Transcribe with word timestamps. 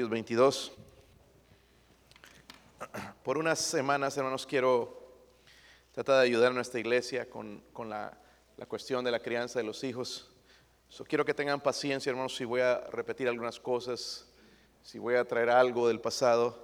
Proverbios 0.00 0.10
22. 0.10 0.72
Por 3.22 3.36
unas 3.36 3.58
semanas, 3.58 4.16
hermanos, 4.16 4.46
quiero 4.46 4.98
tratar 5.92 6.20
de 6.20 6.22
ayudar 6.22 6.52
a 6.52 6.54
nuestra 6.54 6.80
iglesia 6.80 7.28
con, 7.28 7.62
la, 7.86 8.16
cuestión 8.66 9.04
de 9.04 9.10
la 9.10 9.20
crianza 9.20 9.58
de 9.58 9.64
los 9.66 9.84
hijos. 9.84 10.30
quiero 11.06 11.26
que 11.26 11.34
tengan 11.34 11.60
paciencia, 11.60 12.08
hermanos, 12.08 12.34
si 12.34 12.46
voy 12.46 12.62
a 12.62 12.80
repetir 12.92 13.28
algunas 13.28 13.60
cosas, 13.60 14.26
si 14.82 14.98
voy 14.98 15.16
a 15.16 15.24
traer 15.26 15.50
algo 15.50 15.86
del 15.88 16.00
pasado. 16.00 16.56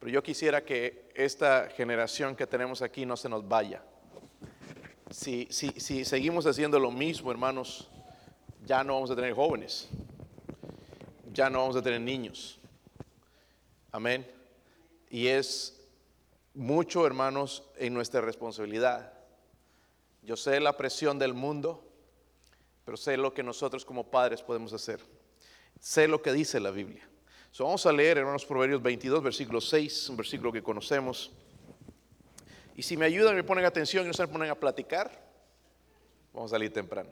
Pero 0.00 0.10
yo 0.10 0.22
quisiera 0.24 0.64
que 0.64 1.12
esta 1.14 1.68
generación 1.68 2.34
que 2.34 2.46
tenemos 2.46 2.82
aquí 2.82 3.06
no 3.06 3.16
se 3.16 3.28
nos 3.28 3.46
vaya. 3.46 3.84
Si, 5.10 5.46
si, 5.50 5.68
si 5.78 6.04
seguimos 6.04 6.44
haciendo 6.44 6.80
lo 6.80 6.90
mismo, 6.90 7.30
hermanos, 7.30 7.88
ya 8.64 8.82
no 8.82 8.94
vamos 8.94 9.12
a 9.12 9.14
tener 9.14 9.32
jóvenes 9.32 9.88
ya 11.34 11.50
no 11.50 11.58
vamos 11.58 11.76
a 11.76 11.82
tener 11.82 12.00
niños. 12.00 12.58
Amén. 13.94 14.26
Y 15.08 15.28
es 15.28 15.80
mucho, 16.52 17.06
hermanos, 17.06 17.62
en 17.76 17.94
nuestra 17.94 18.20
responsabilidad. 18.20 19.12
Yo 20.20 20.36
sé 20.36 20.58
la 20.58 20.76
presión 20.76 21.16
del 21.16 21.32
mundo, 21.32 21.88
pero 22.84 22.96
sé 22.96 23.16
lo 23.16 23.32
que 23.32 23.44
nosotros 23.44 23.84
como 23.84 24.10
padres 24.10 24.42
podemos 24.42 24.72
hacer. 24.72 24.98
Sé 25.78 26.08
lo 26.08 26.20
que 26.20 26.32
dice 26.32 26.58
la 26.58 26.72
Biblia. 26.72 27.08
vamos 27.56 27.86
a 27.86 27.92
leer, 27.92 28.18
hermanos, 28.18 28.44
Proverbios 28.44 28.82
22, 28.82 29.22
versículo 29.22 29.60
6, 29.60 30.08
un 30.08 30.16
versículo 30.16 30.50
que 30.50 30.60
conocemos. 30.60 31.30
Y 32.74 32.82
si 32.82 32.96
me 32.96 33.06
ayudan, 33.06 33.36
me 33.36 33.44
ponen 33.44 33.64
atención 33.64 34.06
y 34.06 34.08
no 34.08 34.12
se 34.12 34.26
ponen 34.26 34.50
a 34.50 34.56
platicar, 34.56 35.24
vamos 36.32 36.50
a 36.50 36.56
salir 36.56 36.72
temprano. 36.72 37.10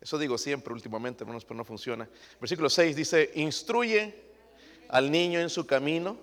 Eso 0.00 0.18
digo 0.18 0.38
siempre 0.38 0.74
últimamente, 0.74 1.22
hermanos, 1.22 1.44
pero 1.44 1.56
no 1.56 1.64
funciona. 1.64 2.10
Versículo 2.40 2.68
6 2.68 2.96
dice, 2.96 3.30
instruye 3.36 4.23
al 4.94 5.10
niño 5.10 5.40
en 5.40 5.50
su 5.50 5.66
camino 5.66 6.16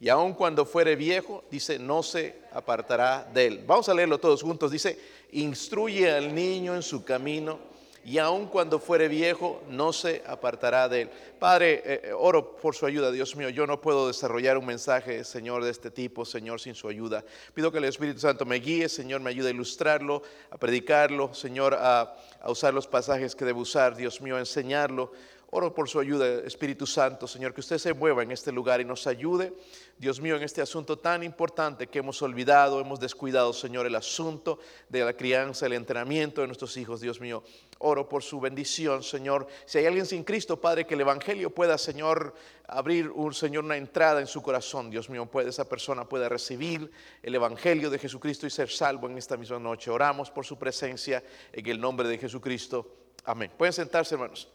y 0.00 0.08
aun 0.08 0.32
cuando 0.32 0.64
fuere 0.64 0.96
viejo, 0.96 1.44
dice, 1.50 1.78
no 1.78 2.02
se 2.02 2.36
apartará 2.50 3.28
de 3.34 3.46
él. 3.46 3.64
Vamos 3.66 3.90
a 3.90 3.94
leerlo 3.94 4.16
todos 4.16 4.42
juntos. 4.42 4.70
Dice, 4.70 4.98
instruye 5.32 6.10
al 6.10 6.34
niño 6.34 6.74
en 6.74 6.82
su 6.82 7.04
camino 7.04 7.58
y 8.06 8.16
aun 8.16 8.46
cuando 8.46 8.78
fuere 8.78 9.08
viejo 9.08 9.62
no 9.68 9.92
se 9.92 10.22
apartará 10.26 10.88
de 10.88 11.02
él. 11.02 11.10
Padre, 11.38 11.82
eh, 11.84 12.00
eh, 12.04 12.12
oro 12.16 12.56
por 12.56 12.74
su 12.74 12.86
ayuda, 12.86 13.10
Dios 13.10 13.36
mío. 13.36 13.50
Yo 13.50 13.66
no 13.66 13.82
puedo 13.82 14.06
desarrollar 14.06 14.56
un 14.56 14.64
mensaje, 14.64 15.22
Señor, 15.22 15.62
de 15.62 15.70
este 15.70 15.90
tipo, 15.90 16.24
Señor, 16.24 16.58
sin 16.58 16.74
su 16.74 16.88
ayuda. 16.88 17.22
Pido 17.52 17.70
que 17.70 17.78
el 17.78 17.84
Espíritu 17.84 18.20
Santo 18.20 18.46
me 18.46 18.60
guíe, 18.60 18.88
Señor, 18.88 19.20
me 19.20 19.28
ayude 19.28 19.48
a 19.48 19.52
ilustrarlo, 19.52 20.22
a 20.50 20.56
predicarlo, 20.56 21.34
Señor, 21.34 21.74
a, 21.74 22.16
a 22.40 22.50
usar 22.50 22.72
los 22.72 22.86
pasajes 22.86 23.36
que 23.36 23.44
debo 23.44 23.60
usar, 23.60 23.94
Dios 23.94 24.22
mío, 24.22 24.36
a 24.36 24.40
enseñarlo. 24.40 25.12
Oro 25.50 25.72
por 25.72 25.88
su 25.88 26.00
ayuda, 26.00 26.26
Espíritu 26.44 26.86
Santo, 26.86 27.28
Señor, 27.28 27.54
que 27.54 27.60
usted 27.60 27.78
se 27.78 27.94
mueva 27.94 28.24
en 28.24 28.32
este 28.32 28.50
lugar 28.50 28.80
y 28.80 28.84
nos 28.84 29.06
ayude, 29.06 29.54
Dios 29.96 30.20
mío, 30.20 30.36
en 30.36 30.42
este 30.42 30.60
asunto 30.60 30.98
tan 30.98 31.22
importante 31.22 31.86
que 31.86 32.00
hemos 32.00 32.20
olvidado, 32.20 32.80
hemos 32.80 32.98
descuidado, 32.98 33.52
Señor, 33.52 33.86
el 33.86 33.94
asunto 33.94 34.58
de 34.88 35.04
la 35.04 35.12
crianza, 35.12 35.66
el 35.66 35.74
entrenamiento 35.74 36.40
de 36.40 36.48
nuestros 36.48 36.76
hijos, 36.76 37.00
Dios 37.00 37.20
mío. 37.20 37.44
Oro 37.78 38.08
por 38.08 38.24
su 38.24 38.40
bendición, 38.40 39.04
Señor. 39.04 39.46
Si 39.66 39.78
hay 39.78 39.86
alguien 39.86 40.04
sin 40.04 40.24
Cristo, 40.24 40.60
Padre, 40.60 40.84
que 40.84 40.94
el 40.94 41.02
Evangelio 41.02 41.50
pueda, 41.50 41.78
Señor, 41.78 42.34
abrir, 42.66 43.08
un 43.10 43.32
Señor, 43.32 43.64
una 43.64 43.76
entrada 43.76 44.20
en 44.20 44.26
su 44.26 44.42
corazón, 44.42 44.90
Dios 44.90 45.08
mío, 45.08 45.26
puede 45.26 45.50
esa 45.50 45.68
persona 45.68 46.08
pueda 46.08 46.28
recibir 46.28 46.90
el 47.22 47.34
Evangelio 47.36 47.88
de 47.88 48.00
Jesucristo 48.00 48.48
y 48.48 48.50
ser 48.50 48.68
salvo 48.68 49.08
en 49.08 49.16
esta 49.16 49.36
misma 49.36 49.60
noche. 49.60 49.92
Oramos 49.92 50.28
por 50.28 50.44
su 50.44 50.58
presencia 50.58 51.22
en 51.52 51.66
el 51.66 51.80
nombre 51.80 52.08
de 52.08 52.18
Jesucristo. 52.18 53.12
Amén. 53.24 53.52
Pueden 53.56 53.72
sentarse, 53.72 54.16
hermanos. 54.16 54.48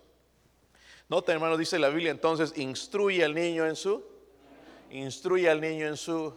Nota, 1.11 1.33
hermano, 1.33 1.57
dice 1.57 1.77
la 1.77 1.89
Biblia 1.89 2.09
entonces, 2.09 2.53
instruye 2.55 3.25
al 3.25 3.35
niño 3.35 3.67
en 3.67 3.75
su, 3.75 4.01
instruye 4.91 5.49
al 5.49 5.59
niño 5.59 5.85
en 5.85 5.97
su, 5.97 6.33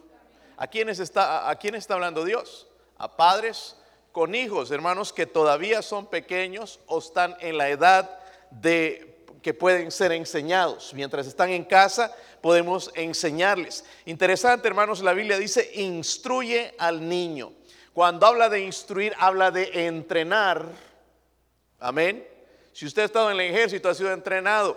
¿a 0.56 0.66
quiénes 0.66 0.98
está, 0.98 1.48
a 1.48 1.54
quién 1.54 1.76
está 1.76 1.94
hablando 1.94 2.24
Dios? 2.24 2.66
A 2.98 3.16
padres 3.16 3.76
con 4.10 4.34
hijos, 4.34 4.72
hermanos, 4.72 5.12
que 5.12 5.26
todavía 5.26 5.80
son 5.80 6.06
pequeños 6.06 6.80
o 6.88 6.98
están 6.98 7.36
en 7.38 7.56
la 7.56 7.68
edad 7.68 8.18
de 8.50 9.24
que 9.42 9.54
pueden 9.54 9.92
ser 9.92 10.10
enseñados. 10.10 10.92
Mientras 10.92 11.28
están 11.28 11.50
en 11.50 11.62
casa, 11.62 12.12
podemos 12.40 12.90
enseñarles. 12.96 13.84
Interesante, 14.06 14.66
hermanos, 14.66 15.02
la 15.02 15.12
Biblia 15.12 15.38
dice, 15.38 15.70
instruye 15.74 16.74
al 16.78 17.08
niño. 17.08 17.52
Cuando 17.92 18.26
habla 18.26 18.48
de 18.48 18.64
instruir, 18.64 19.14
habla 19.20 19.52
de 19.52 19.86
entrenar. 19.86 20.66
Amén. 21.78 22.33
Si 22.74 22.86
usted 22.86 23.02
ha 23.02 23.04
estado 23.04 23.30
en 23.30 23.38
el 23.38 23.54
ejército, 23.54 23.88
ha 23.88 23.94
sido 23.94 24.12
entrenado, 24.12 24.76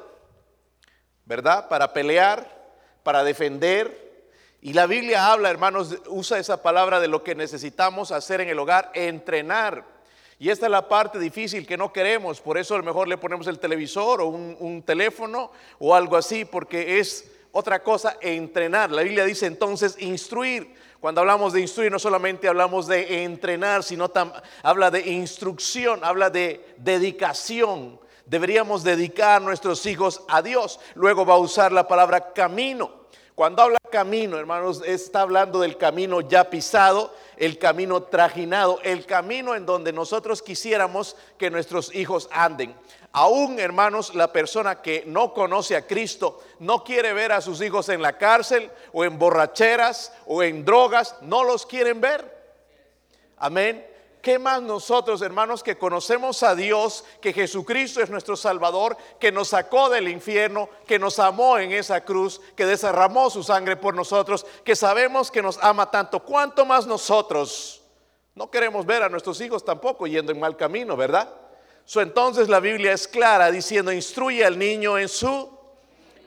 ¿verdad? 1.26 1.68
Para 1.68 1.94
pelear, 1.94 2.48
para 3.02 3.24
defender. 3.24 4.30
Y 4.62 4.74
la 4.74 4.86
Biblia 4.86 5.32
habla, 5.32 5.50
hermanos, 5.50 5.96
usa 6.06 6.38
esa 6.38 6.62
palabra 6.62 7.00
de 7.00 7.08
lo 7.08 7.24
que 7.24 7.34
necesitamos 7.34 8.12
hacer 8.12 8.40
en 8.40 8.50
el 8.50 8.60
hogar, 8.60 8.92
entrenar. 8.94 9.84
Y 10.38 10.52
esta 10.52 10.68
es 10.68 10.72
la 10.72 10.88
parte 10.88 11.18
difícil 11.18 11.66
que 11.66 11.76
no 11.76 11.92
queremos, 11.92 12.40
por 12.40 12.60
eso 12.60 12.76
a 12.76 12.78
lo 12.78 12.84
mejor 12.84 13.08
le 13.08 13.18
ponemos 13.18 13.48
el 13.48 13.58
televisor 13.58 14.22
o 14.22 14.28
un, 14.28 14.56
un 14.60 14.84
teléfono 14.84 15.52
o 15.80 15.96
algo 15.96 16.18
así, 16.18 16.46
porque 16.46 17.00
es 17.00 17.32
otra 17.52 17.82
cosa 17.82 18.18
entrenar. 18.22 18.92
La 18.92 19.02
Biblia 19.02 19.26
dice 19.26 19.48
entonces 19.48 20.00
instruir. 20.00 20.76
Cuando 21.00 21.22
hablamos 21.22 21.54
de 21.54 21.62
instruir, 21.62 21.92
no 21.92 22.00
solamente 22.00 22.48
hablamos 22.48 22.88
de 22.88 23.24
entrenar, 23.24 23.84
sino 23.84 24.12
habla 24.64 24.90
de 24.90 25.12
instrucción, 25.12 26.04
habla 26.04 26.30
de 26.30 26.76
dedicación. 26.78 28.00
Deberíamos 28.26 28.84
dedicar 28.84 29.42
nuestros 29.42 29.86
hijos 29.86 30.24
a 30.28 30.42
Dios. 30.42 30.80
Luego 30.96 31.26
va 31.26 31.36
a 31.36 31.40
usar 31.40 31.72
la 31.72 31.88
palabra 31.88 32.34
camino. 32.34 33.07
Cuando 33.38 33.62
habla 33.62 33.78
camino, 33.92 34.40
hermanos, 34.40 34.82
está 34.84 35.22
hablando 35.22 35.60
del 35.60 35.78
camino 35.78 36.22
ya 36.22 36.50
pisado, 36.50 37.14
el 37.36 37.60
camino 37.60 38.02
trajinado, 38.02 38.80
el 38.82 39.06
camino 39.06 39.54
en 39.54 39.64
donde 39.64 39.94
nosotros 39.94 40.42
quisiéramos 40.42 41.16
que 41.38 41.52
nuestros 41.52 41.94
hijos 41.94 42.30
anden. 42.32 42.74
Aún, 43.12 43.60
hermanos, 43.60 44.16
la 44.16 44.34
persona 44.34 44.82
que 44.82 45.04
no 45.06 45.36
conoce 45.36 45.76
a 45.76 45.86
Cristo, 45.86 46.42
no 46.58 46.84
quiere 46.84 47.14
ver 47.14 47.32
a 47.32 47.42
sus 47.42 47.62
hijos 47.62 47.90
en 47.90 48.02
la 48.02 48.18
cárcel 48.18 48.72
o 48.92 49.06
en 49.06 49.20
borracheras 49.20 50.12
o 50.26 50.42
en 50.42 50.66
drogas, 50.66 51.16
no 51.22 51.44
los 51.44 51.68
quieren 51.68 52.02
ver. 52.02 52.26
Amén. 53.38 53.86
¿Qué 54.28 54.40
más 54.40 54.62
nosotros, 54.62 55.22
hermanos, 55.22 55.64
que 55.64 55.78
conocemos 55.78 56.44
a 56.44 56.54
Dios, 56.54 57.06
que 57.22 57.32
Jesucristo 57.32 58.02
es 58.02 58.10
nuestro 58.10 58.36
Salvador, 58.36 58.98
que 59.22 59.32
nos 59.32 59.48
sacó 59.48 59.90
del 59.90 60.10
infierno, 60.10 60.68
que 60.86 61.00
nos 61.00 61.18
amó 61.18 61.58
en 61.58 61.72
esa 61.72 62.02
cruz, 62.04 62.42
que 62.54 62.66
desarramó 62.66 63.30
su 63.30 63.42
sangre 63.42 63.78
por 63.78 63.96
nosotros, 63.96 64.46
que 64.66 64.76
sabemos 64.76 65.32
que 65.32 65.42
nos 65.42 65.58
ama 65.64 65.90
tanto? 65.90 66.20
¿Cuánto 66.20 66.66
más 66.66 66.86
nosotros? 66.86 67.82
No 68.36 68.52
queremos 68.52 68.86
ver 68.86 69.02
a 69.02 69.08
nuestros 69.08 69.40
hijos 69.40 69.64
tampoco 69.64 70.08
yendo 70.08 70.34
en 70.34 70.42
mal 70.42 70.58
camino, 70.58 70.98
¿verdad? 70.98 71.34
entonces 71.96 72.50
la 72.50 72.60
Biblia 72.60 72.92
es 72.92 73.08
clara 73.08 73.50
diciendo, 73.50 73.94
instruye 73.94 74.44
al 74.44 74.60
niño 74.60 74.98
en 74.98 75.08
su 75.08 75.58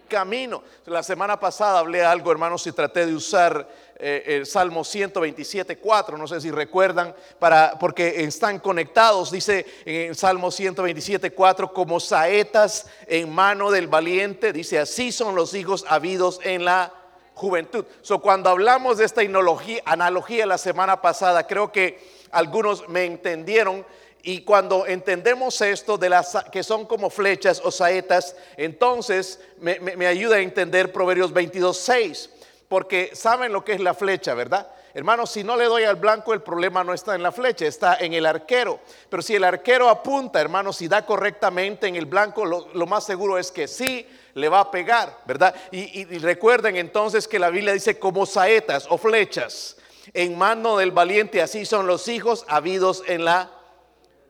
camino. 0.09 0.63
La 0.87 1.03
semana 1.03 1.39
pasada 1.39 1.81
hablé 1.81 2.03
algo, 2.03 2.33
hermanos, 2.33 2.67
y 2.67 2.73
traté 2.73 3.05
de 3.05 3.15
usar 3.15 3.69
eh, 4.03 4.23
el 4.27 4.47
Salmo 4.47 4.83
127, 4.83 5.77
4, 5.77 6.17
no 6.17 6.27
sé 6.27 6.41
si 6.41 6.51
recuerdan, 6.51 7.15
para, 7.39 7.79
porque 7.79 8.25
están 8.25 8.59
conectados, 8.59 9.31
dice 9.31 9.67
en 9.85 10.11
el 10.11 10.17
Salmo 10.17 10.51
127, 10.51 11.33
4, 11.33 11.73
como 11.73 12.01
saetas 12.01 12.87
en 13.07 13.31
mano 13.31 13.71
del 13.71 13.89
valiente, 13.89 14.53
dice, 14.53 14.79
así 14.79 15.13
son 15.13 15.35
los 15.35 15.53
hijos 15.53 15.85
habidos 15.89 16.41
en 16.45 16.65
la 16.65 16.95
juventud. 17.35 17.85
So, 18.03 18.21
cuando 18.21 18.49
hablamos 18.49 18.99
de 18.99 19.05
esta 19.05 19.21
analogía, 19.21 19.83
analogía 19.85 20.47
la 20.47 20.59
semana 20.59 21.03
pasada, 21.03 21.47
creo 21.47 21.71
que 21.71 21.99
algunos 22.31 22.89
me 22.89 23.05
entendieron 23.05 23.85
y 24.23 24.43
cuando 24.43 24.87
entendemos 24.87 25.61
esto 25.61 25.97
de 25.97 26.11
las 26.11 26.37
que 26.53 26.63
son 26.63 26.87
como 26.87 27.09
flechas 27.09 27.61
o 27.65 27.71
saetas, 27.71 28.37
entonces 28.57 29.41
me, 29.59 30.07
ayuda 30.07 30.37
a 30.37 30.41
entender 30.41 30.93
Proverbios 30.93 31.33
22, 31.33 31.77
6. 31.77 32.31
Porque 32.71 33.11
saben 33.15 33.53
lo 33.53 33.65
que 33.65 33.73
es 33.73 33.81
la 33.81 33.95
flecha, 33.95 34.33
¿verdad? 34.35 34.69
Hermanos, 34.95 35.33
si 35.33 35.43
no 35.43 35.57
le 35.57 35.65
doy 35.65 35.83
al 35.83 35.97
blanco, 35.97 36.33
el 36.33 36.41
problema 36.41 36.85
no 36.85 36.95
está 36.95 37.17
en 37.17 37.23
la 37.25 37.33
flecha, 37.33 37.67
está 37.67 37.97
en 37.97 38.13
el 38.13 38.25
arquero. 38.25 38.79
Pero 39.09 39.23
si 39.23 39.35
el 39.35 39.43
arquero 39.43 39.89
apunta, 39.89 40.41
hermanos, 40.41 40.81
y 40.81 40.87
da 40.87 41.05
correctamente 41.05 41.89
en 41.89 41.97
el 41.97 42.07
blanco, 42.07 42.47
lo, 42.47 42.87
más 42.87 43.03
seguro 43.03 43.39
es 43.39 43.51
que 43.51 43.67
sí 43.67 44.07
le 44.35 44.49
va 44.49 44.61
a 44.61 44.71
pegar, 44.71 45.19
¿verdad? 45.27 45.53
Y, 45.73 46.01
y 46.15 46.19
recuerden 46.19 46.77
entonces 46.77 47.27
que 47.27 47.41
la 47.41 47.51
Biblia 47.51 47.73
dice 47.73 47.99
como 47.99 48.25
saetas 48.25 48.87
o 48.89 48.99
flechas 48.99 49.77
en 50.15 50.39
mano 50.39 50.77
del 50.77 50.93
valiente, 50.93 51.43
así 51.43 51.67
son 51.67 51.89
los 51.89 52.07
hijos 52.07 52.45
habidos 52.47 53.03
en 53.09 53.25
la 53.25 53.51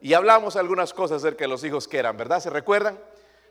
y 0.01 0.15
hablamos 0.15 0.57
algunas 0.57 0.95
cosas 0.95 1.19
acerca 1.19 1.45
de 1.45 1.49
los 1.49 1.63
hijos 1.63 1.87
que 1.87 1.99
eran, 1.99 2.17
¿verdad? 2.17 2.41
¿Se 2.41 2.49
recuerdan? 2.49 2.99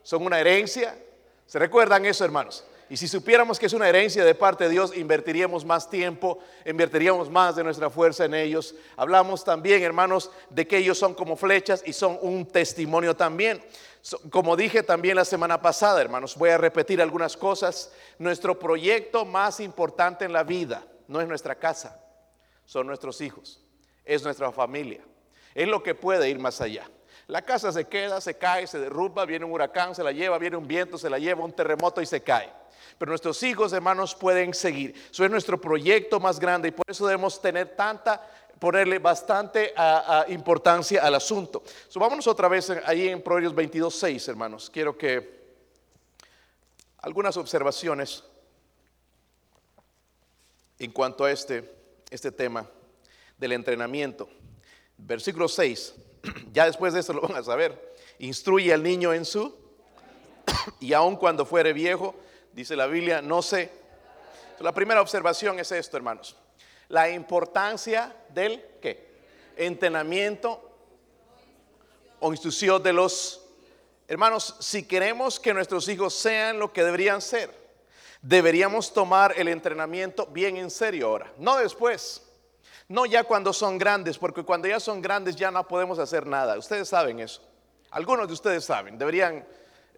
Son 0.02 0.26
una 0.26 0.40
herencia. 0.40 0.98
¿Se 1.46 1.60
recuerdan 1.60 2.06
eso, 2.06 2.26
hermanos? 2.26 2.66
Y 2.90 2.98
si 2.98 3.08
supiéramos 3.08 3.60
que 3.60 3.68
es 3.68 3.74
una 3.74 3.88
herencia 3.88 4.26
de 4.26 4.34
parte 4.34 4.64
de 4.64 4.72
Dios, 4.72 4.98
invertiríamos 4.98 5.64
más 5.64 5.90
tiempo, 5.90 6.40
invertiríamos 6.66 7.30
más 7.30 7.56
de 7.56 7.64
nuestra 7.64 7.92
fuerza 7.92 8.26
en 8.26 8.34
ellos. 8.34 8.74
Hablamos 8.98 9.44
también, 9.44 9.84
hermanos, 9.84 10.32
de 10.50 10.68
que 10.68 10.78
ellos 10.78 10.98
son 10.98 11.14
como 11.14 11.36
flechas 11.36 11.84
y 11.86 11.94
son 11.94 12.18
un 12.22 12.48
testimonio 12.48 13.16
también. 13.16 13.64
Como 14.32 14.56
dije 14.56 14.82
también 14.82 15.18
la 15.18 15.26
semana 15.26 15.62
pasada, 15.62 16.02
hermanos, 16.02 16.36
voy 16.36 16.50
a 16.50 16.58
repetir 16.58 17.00
algunas 17.00 17.38
cosas. 17.38 17.92
Nuestro 18.18 18.58
proyecto 18.58 19.24
más 19.24 19.60
importante 19.60 20.26
en 20.26 20.34
la 20.34 20.44
vida 20.44 20.84
no 21.08 21.22
es 21.22 21.28
nuestra 21.28 21.56
casa, 21.56 22.02
son 22.66 22.88
nuestros 22.88 23.22
hijos, 23.22 23.62
es 24.04 24.24
nuestra 24.24 24.52
familia. 24.52 25.02
Es 25.54 25.68
lo 25.68 25.84
que 25.84 25.94
puede 25.94 26.30
ir 26.30 26.40
más 26.40 26.60
allá. 26.62 26.90
La 27.30 27.44
casa 27.44 27.72
se 27.72 27.86
queda, 27.86 28.20
se 28.22 28.40
cae, 28.40 28.66
se 28.66 28.80
derrumba, 28.80 29.24
viene 29.24 29.46
un 29.46 29.52
huracán, 29.52 29.94
se 29.94 30.04
la 30.04 30.12
lleva, 30.12 30.40
viene 30.40 30.58
un 30.58 30.68
viento, 30.68 30.98
se 30.98 31.12
la 31.12 31.20
lleva, 31.20 31.46
un 31.46 31.54
terremoto 31.54 32.02
y 32.02 32.08
se 32.08 32.24
cae. 32.24 32.52
Pero 32.98 33.12
nuestros 33.12 33.44
hijos, 33.44 33.72
hermanos, 33.72 34.16
pueden 34.16 34.52
seguir. 34.52 34.96
Eso 35.12 35.24
es 35.24 35.30
nuestro 35.30 35.62
proyecto 35.62 36.20
más 36.20 36.40
grande 36.40 36.70
y 36.70 36.72
por 36.72 36.86
eso 36.90 37.06
debemos 37.06 37.40
tener 37.40 37.76
tanta, 37.76 38.20
ponerle 38.58 38.98
bastante 38.98 39.76
importancia 40.30 41.04
al 41.04 41.14
asunto. 41.14 41.62
So, 41.88 42.00
vámonos 42.00 42.26
otra 42.26 42.48
vez 42.48 42.72
ahí 42.84 43.10
en 43.10 43.22
Proverbios 43.22 43.54
22, 43.54 43.94
6, 43.94 44.28
hermanos. 44.28 44.72
Quiero 44.72 44.98
que 44.98 45.54
algunas 46.98 47.38
observaciones 47.38 48.24
en 50.80 50.92
cuanto 50.92 51.26
a 51.26 51.32
este, 51.32 51.76
este 52.10 52.32
tema 52.32 52.68
del 53.38 53.52
entrenamiento. 53.52 54.28
Versículo 54.98 55.48
6. 55.48 55.94
Ya 56.54 56.66
después 56.66 56.94
de 56.94 57.02
eso 57.02 57.14
lo 57.14 57.22
van 57.22 57.36
a 57.36 57.44
saber. 57.44 57.96
Instruye 58.20 58.74
al 58.74 58.84
niño 58.84 59.14
en 59.14 59.26
su, 59.26 59.56
y 60.80 60.94
aun 60.94 61.16
cuando 61.16 61.46
fuere 61.46 61.74
viejo, 61.74 62.16
dice 62.54 62.76
la 62.76 62.88
Biblia, 62.88 63.22
no 63.22 63.42
sé. 63.42 63.72
La 64.60 64.74
primera 64.74 65.02
observación 65.02 65.60
es 65.60 65.72
esto, 65.72 65.96
hermanos. 65.96 66.36
La 66.90 67.10
importancia 67.10 68.14
del 68.30 68.64
¿qué? 68.82 69.08
entrenamiento 69.56 70.62
o 72.20 72.32
instrucción 72.32 72.82
de 72.82 72.94
los 72.94 73.46
hermanos. 74.08 74.56
Si 74.60 74.84
queremos 74.84 75.40
que 75.40 75.54
nuestros 75.54 75.88
hijos 75.88 76.14
sean 76.14 76.60
lo 76.60 76.74
que 76.74 76.84
deberían 76.84 77.22
ser, 77.22 77.54
deberíamos 78.22 78.92
tomar 78.92 79.34
el 79.38 79.48
entrenamiento 79.48 80.26
bien 80.26 80.58
en 80.58 80.70
serio 80.70 81.08
ahora, 81.08 81.32
no 81.38 81.58
después. 81.58 82.29
No 82.90 83.06
ya 83.06 83.24
cuando 83.24 83.54
son 83.54 83.78
grandes, 83.78 84.18
porque 84.18 84.44
cuando 84.44 84.68
ya 84.68 84.80
son 84.80 85.00
grandes 85.02 85.36
ya 85.36 85.52
no 85.52 85.66
podemos 85.68 86.00
hacer 86.00 86.26
nada. 86.26 86.58
Ustedes 86.58 86.90
saben 86.90 87.20
eso. 87.20 87.42
Algunos 87.92 88.28
de 88.28 88.34
ustedes 88.34 88.66
saben. 88.66 88.98
Deberían 88.98 89.46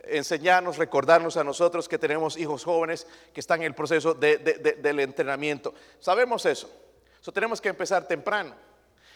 enseñarnos, 0.03 0.77
recordarnos 0.77 1.37
a 1.37 1.43
nosotros 1.43 1.87
que 1.87 1.97
tenemos 1.97 2.37
hijos 2.37 2.65
jóvenes 2.65 3.07
que 3.33 3.39
están 3.39 3.61
en 3.61 3.67
el 3.67 3.75
proceso 3.75 4.13
del 4.13 4.99
entrenamiento. 4.99 5.73
Sabemos 6.01 6.45
eso. 6.45 6.69
Eso 7.21 7.31
tenemos 7.31 7.61
que 7.61 7.69
empezar 7.69 8.07
temprano. 8.07 8.53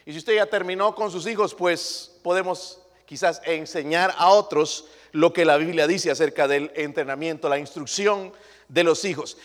Y 0.05 0.13
si 0.13 0.19
usted 0.19 0.35
ya 0.35 0.45
terminó 0.45 0.95
con 0.95 1.11
sus 1.11 1.27
hijos, 1.27 1.53
pues 1.53 2.17
podemos 2.23 2.79
quizás 3.05 3.41
enseñar 3.43 4.13
a 4.17 4.29
otros 4.29 4.85
lo 5.11 5.33
que 5.33 5.43
la 5.43 5.57
Biblia 5.57 5.85
dice 5.85 6.11
acerca 6.11 6.47
del 6.47 6.71
entrenamiento, 6.75 7.49
la 7.49 7.59
instrucción 7.59 8.31
de 8.69 8.83
los 8.85 9.03
hijos. 9.03 9.37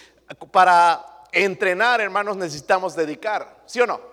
Para 0.52 1.24
entrenar, 1.32 2.00
hermanos, 2.00 2.36
necesitamos 2.36 2.94
dedicar, 2.94 3.62
¿sí 3.66 3.80
o 3.80 3.86
no? 3.86 4.09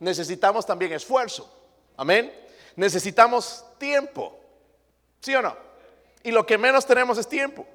Necesitamos 0.00 0.66
también 0.66 0.92
esfuerzo. 0.92 1.52
Amén. 1.96 2.32
Necesitamos 2.76 3.64
tiempo. 3.78 4.38
¿Sí 5.20 5.34
o 5.34 5.42
no? 5.42 5.56
Y 6.22 6.30
lo 6.30 6.44
que 6.44 6.58
menos 6.58 6.86
tenemos 6.86 7.18
es 7.18 7.28
tiempo. 7.28 7.66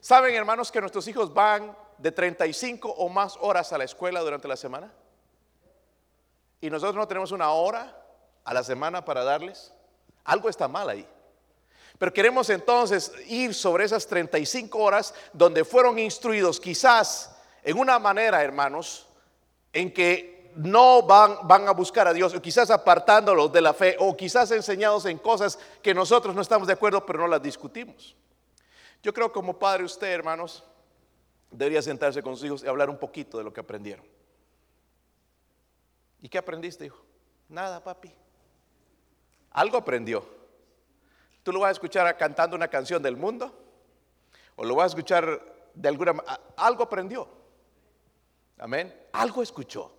¿Saben, 0.00 0.34
hermanos, 0.34 0.70
que 0.70 0.80
nuestros 0.80 1.08
hijos 1.08 1.32
van 1.32 1.76
de 1.98 2.12
35 2.12 2.88
o 2.88 3.08
más 3.08 3.36
horas 3.40 3.72
a 3.72 3.78
la 3.78 3.84
escuela 3.84 4.20
durante 4.20 4.46
la 4.46 4.56
semana? 4.56 4.92
Y 6.60 6.70
nosotros 6.70 6.96
no 6.96 7.08
tenemos 7.08 7.32
una 7.32 7.50
hora 7.50 7.96
a 8.44 8.54
la 8.54 8.62
semana 8.62 9.04
para 9.04 9.24
darles. 9.24 9.72
Algo 10.24 10.48
está 10.48 10.68
mal 10.68 10.88
ahí. 10.88 11.08
Pero 11.98 12.12
queremos 12.12 12.50
entonces 12.50 13.12
ir 13.26 13.54
sobre 13.54 13.84
esas 13.84 14.06
35 14.06 14.78
horas 14.78 15.14
donde 15.32 15.64
fueron 15.64 15.98
instruidos 15.98 16.60
quizás 16.60 17.34
en 17.62 17.78
una 17.78 17.98
manera, 17.98 18.42
hermanos, 18.42 19.08
en 19.72 19.92
que 19.92 20.35
no 20.56 21.02
van, 21.02 21.46
van 21.46 21.68
a 21.68 21.72
buscar 21.72 22.08
a 22.08 22.12
Dios, 22.12 22.34
o 22.34 22.40
quizás 22.40 22.70
apartándolos 22.70 23.52
de 23.52 23.60
la 23.60 23.74
fe, 23.74 23.96
o 23.98 24.16
quizás 24.16 24.50
enseñados 24.50 25.04
en 25.04 25.18
cosas 25.18 25.58
que 25.82 25.94
nosotros 25.94 26.34
no 26.34 26.40
estamos 26.40 26.66
de 26.66 26.72
acuerdo, 26.72 27.04
pero 27.04 27.18
no 27.18 27.28
las 27.28 27.42
discutimos. 27.42 28.16
Yo 29.02 29.12
creo 29.12 29.30
como 29.30 29.58
padre 29.58 29.84
usted, 29.84 30.08
hermanos, 30.08 30.64
debería 31.50 31.82
sentarse 31.82 32.22
con 32.22 32.36
sus 32.36 32.46
hijos 32.46 32.64
y 32.64 32.68
hablar 32.68 32.88
un 32.88 32.98
poquito 32.98 33.38
de 33.38 33.44
lo 33.44 33.52
que 33.52 33.60
aprendieron. 33.60 34.04
¿Y 36.22 36.28
qué 36.28 36.38
aprendiste, 36.38 36.86
hijo? 36.86 37.02
Nada, 37.48 37.84
papi. 37.84 38.12
Algo 39.50 39.76
aprendió. 39.76 40.26
¿Tú 41.42 41.52
lo 41.52 41.60
vas 41.60 41.68
a 41.68 41.72
escuchar 41.72 42.16
cantando 42.16 42.56
una 42.56 42.68
canción 42.68 43.02
del 43.02 43.16
mundo? 43.16 43.54
¿O 44.56 44.64
lo 44.64 44.74
vas 44.74 44.84
a 44.84 44.86
escuchar 44.88 45.40
de 45.74 45.88
alguna 45.88 46.14
manera? 46.14 46.40
Algo 46.56 46.82
aprendió. 46.82 47.28
Amén. 48.58 48.92
Algo 49.12 49.42
escuchó 49.42 49.95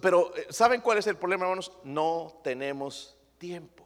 pero 0.00 0.34
eh, 0.36 0.46
¿saben 0.50 0.80
cuál 0.80 0.98
es 0.98 1.06
el 1.06 1.16
problema, 1.16 1.44
hermanos? 1.44 1.72
No 1.84 2.40
tenemos 2.42 3.16
tiempo. 3.38 3.84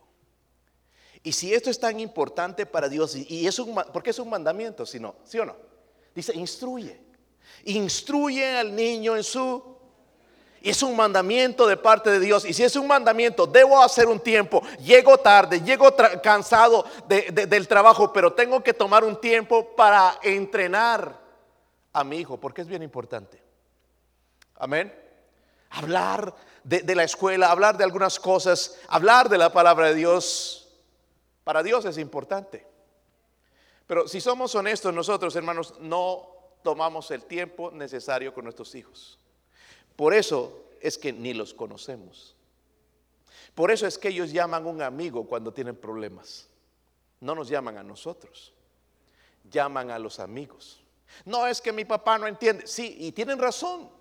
Y 1.23 1.33
si 1.33 1.53
esto 1.53 1.71
es 1.71 1.81
tan 1.81 1.99
importante 1.99 2.67
para 2.67 2.89
Dios, 2.89 3.17
y, 3.17 3.47
es 3.47 3.59
un, 3.59 3.75
porque 3.93 4.11
es 4.11 4.19
un 4.19 4.29
mandamiento, 4.29 4.85
si 4.87 5.01
no, 5.01 5.17
¿sí 5.25 5.39
o 5.39 5.45
no? 5.45 5.57
Dice, 6.15 6.37
instruye. 6.37 7.01
Instruye 7.65 8.57
al 8.57 8.75
niño 8.75 9.17
en 9.17 9.25
su... 9.25 9.77
Y 10.61 10.71
es 10.71 10.83
un 10.83 10.97
mandamiento 10.97 11.67
de 11.67 11.77
parte 11.77 12.11
de 12.11 12.21
Dios. 12.21 12.45
Y 12.45 12.53
si 12.53 12.65
es 12.65 12.75
un 12.77 12.87
mandamiento, 12.87 13.47
debo 13.47 13.81
hacer 13.81 14.07
un 14.07 14.19
tiempo. 14.19 14.63
Llego 14.81 15.19
tarde, 15.19 15.61
llego 15.61 15.95
cansado 16.23 16.85
del 17.09 17.69
trabajo, 17.69 18.13
pero 18.13 18.33
tengo 18.33 18.63
que 18.63 18.75
tomar 18.75 19.05
un 19.05 19.21
tiempo 19.21 19.77
para 19.77 20.19
entrenar 20.23 21.21
a 21.93 22.05
mi 22.05 22.19
hijo, 22.19 22.39
porque 22.39 22.63
es 22.63 22.69
bien 22.69 22.83
importante. 22.83 23.41
Amén 24.57 25.06
hablar 25.77 26.35
de, 26.65 26.95
la 26.95 27.05
escuela, 27.05 27.51
hablar 27.51 27.77
de 27.77 27.85
algunas 27.85 28.19
cosas, 28.19 28.79
hablar 28.89 29.29
de 29.29 29.39
la 29.39 29.53
palabra 29.53 29.89
de 29.89 29.95
Dios, 29.95 30.69
para 31.45 31.63
Dios 31.63 31.85
es 31.85 31.99
importante. 31.99 32.67
Pero 33.87 34.09
si 34.09 34.21
somos 34.21 34.55
honestos 34.55 34.93
nosotros, 34.93 35.37
hermanos, 35.37 35.75
no 35.81 36.29
tomamos 36.63 37.11
el 37.11 37.23
tiempo 37.25 37.71
necesario 37.71 38.35
con 38.35 38.45
nuestros 38.45 38.75
hijos. 38.75 39.19
Por 39.95 40.13
eso 40.13 40.65
es 40.81 40.99
que 40.99 41.13
ni 41.13 41.35
los 41.35 41.55
conocemos. 41.55 42.35
Por 43.55 43.71
eso 43.71 43.87
es 43.87 43.97
que 43.97 44.09
ellos 44.09 44.33
llaman 44.33 44.65
a 44.65 44.69
un 44.69 44.83
amigo 44.83 45.27
cuando 45.27 45.53
tienen 45.53 45.77
problemas. 45.77 46.49
No 47.21 47.35
nos 47.35 47.49
llaman 47.49 47.79
a 47.79 47.83
nosotros. 47.83 48.53
Llaman 49.49 49.91
a 49.91 49.99
los 49.99 50.19
amigos. 50.19 50.81
No 51.25 51.47
es 51.47 51.61
que 51.61 51.73
mi 51.73 51.85
papá 51.85 52.19
no 52.19 52.27
entiende. 52.27 52.67
Sí, 52.67 52.97
y 52.99 53.13
tienen 53.13 53.39
razón. 53.39 53.96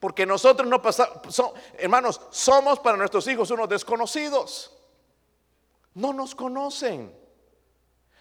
Porque 0.00 0.24
nosotros 0.24 0.66
no 0.66 0.80
pasamos, 0.80 1.20
hermanos, 1.76 2.20
somos 2.30 2.80
para 2.80 2.96
nuestros 2.96 3.26
hijos 3.28 3.50
unos 3.50 3.68
desconocidos. 3.68 4.74
No 5.94 6.14
nos 6.14 6.34
conocen. 6.34 7.14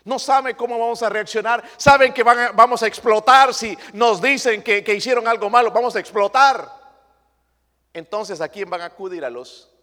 No 0.03 0.19
saben 0.19 0.55
cómo 0.57 0.77
vamos 0.77 1.01
a 1.01 1.09
reaccionar. 1.09 1.63
Saben 1.77 2.13
que 2.13 2.21
vamos 2.21 2.83
a 2.83 2.87
explotar 2.87 3.53
si 3.53 3.77
nos 3.93 4.21
dicen 4.21 4.61
que, 4.61 4.93
hicieron 4.93 5.25
algo 5.25 5.49
malo. 5.49 5.71
Vamos 5.71 5.95
a 5.95 5.99
explotar. 5.99 6.69
Entonces, 7.93 8.41
¿a 8.41 8.49
quién 8.49 8.69
van 8.69 8.81
a 8.81 8.85
acudir? 8.85 9.23
A 9.23 9.29
los 9.29 9.73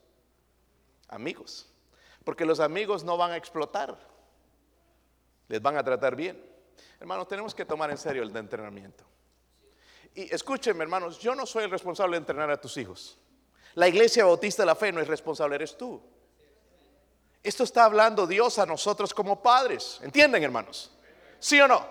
amigos. 1.09 1.67
Porque 2.25 2.45
los 2.45 2.61
amigos 2.61 3.05
no 3.05 3.17
van 3.17 3.33
a 3.33 3.37
explotar. 3.39 3.97
Les 5.49 5.63
van 5.63 5.79
a 5.79 5.85
tratar 5.85 6.15
bien. 6.15 6.45
Hermanos, 7.01 7.27
tenemos 7.27 7.55
que 7.55 7.65
tomar 7.65 7.91
en 7.91 7.97
serio 7.97 8.23
el 8.23 8.37
entrenamiento. 8.37 9.05
Y 10.17 10.35
escúchenme, 10.35 10.83
hermanos, 10.83 11.19
yo 11.19 11.35
no 11.35 11.45
soy 11.45 11.65
el 11.65 11.71
responsable 11.71 12.13
de 12.13 12.21
entrenar 12.21 12.51
a 12.51 12.59
tus 12.59 12.79
hijos. 12.79 13.19
La 13.75 13.87
iglesia 13.87 14.25
bautista 14.25 14.63
de 14.63 14.67
la 14.67 14.75
fe 14.75 14.91
no 14.91 15.03
es 15.03 15.07
responsable, 15.07 15.57
eres 15.57 15.77
tú. 15.77 16.01
Esto 17.43 17.65
está 17.65 17.85
hablando 17.85 18.27
Dios 18.27 18.59
a 18.59 18.65
nosotros 18.65 19.13
como 19.13 19.43
padres. 19.43 20.01
¿Entienden, 20.03 20.43
hermanos? 20.43 20.91
¿Sí 21.39 21.61
o 21.61 21.69
no? 21.69 21.87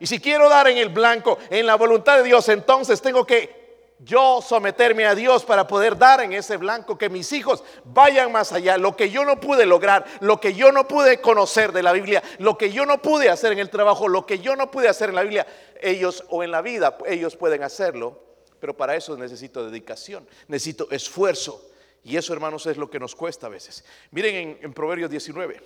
Y 0.00 0.06
si 0.06 0.18
quiero 0.18 0.48
dar 0.48 0.66
en 0.68 0.78
el 0.78 0.88
blanco, 0.88 1.36
en 1.50 1.66
la 1.66 1.74
voluntad 1.74 2.16
de 2.16 2.22
Dios, 2.22 2.48
entonces 2.48 3.02
tengo 3.02 3.26
que 3.26 3.58
yo 4.00 4.40
someterme 4.40 5.06
a 5.06 5.14
Dios 5.14 5.44
para 5.44 5.66
poder 5.66 5.98
dar 5.98 6.20
en 6.20 6.32
ese 6.32 6.56
blanco, 6.56 6.96
que 6.96 7.08
mis 7.08 7.32
hijos 7.32 7.64
vayan 7.84 8.30
más 8.30 8.52
allá, 8.52 8.78
lo 8.78 8.96
que 8.96 9.10
yo 9.10 9.24
no 9.24 9.40
pude 9.40 9.66
lograr, 9.66 10.04
lo 10.20 10.40
que 10.40 10.54
yo 10.54 10.70
no 10.70 10.86
pude 10.86 11.20
conocer 11.20 11.72
de 11.72 11.82
la 11.82 11.92
Biblia, 11.92 12.22
lo 12.38 12.56
que 12.56 12.70
yo 12.70 12.86
no 12.86 13.02
pude 13.02 13.28
hacer 13.28 13.52
en 13.52 13.58
el 13.58 13.70
trabajo, 13.70 14.08
lo 14.08 14.24
que 14.24 14.38
yo 14.38 14.54
no 14.54 14.70
pude 14.70 14.88
hacer 14.88 15.08
en 15.08 15.16
la 15.16 15.22
Biblia, 15.22 15.46
ellos 15.80 16.24
o 16.28 16.42
en 16.42 16.50
la 16.50 16.62
vida, 16.62 16.98
ellos 17.06 17.36
pueden 17.36 17.62
hacerlo, 17.62 18.22
pero 18.60 18.76
para 18.76 18.96
eso 18.96 19.16
necesito 19.16 19.64
dedicación, 19.64 20.26
necesito 20.48 20.90
esfuerzo. 20.90 21.64
Y 22.04 22.16
eso, 22.16 22.32
hermanos, 22.32 22.66
es 22.66 22.76
lo 22.76 22.90
que 22.90 22.98
nos 22.98 23.14
cuesta 23.14 23.46
a 23.46 23.50
veces. 23.50 23.84
Miren 24.10 24.58
en, 24.62 24.72
Proverbios 24.72 25.10
19. 25.10 25.60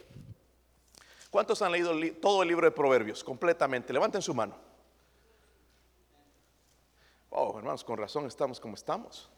¿Cuántos 1.31 1.63
han 1.63 1.73
leído 1.73 1.93
todo 2.21 2.43
el 2.43 2.49
libro 2.49 2.67
de 2.67 2.73
Proverbios 2.73 3.23
completamente? 3.23 3.93
Levanten 3.93 4.21
su 4.21 4.35
mano. 4.35 4.57
Oh, 7.31 7.57
hermanos, 7.57 7.85
con 7.85 7.97
razón 7.97 8.27
estamos 8.27 8.61
como 8.61 8.75
estamos. 8.75 9.31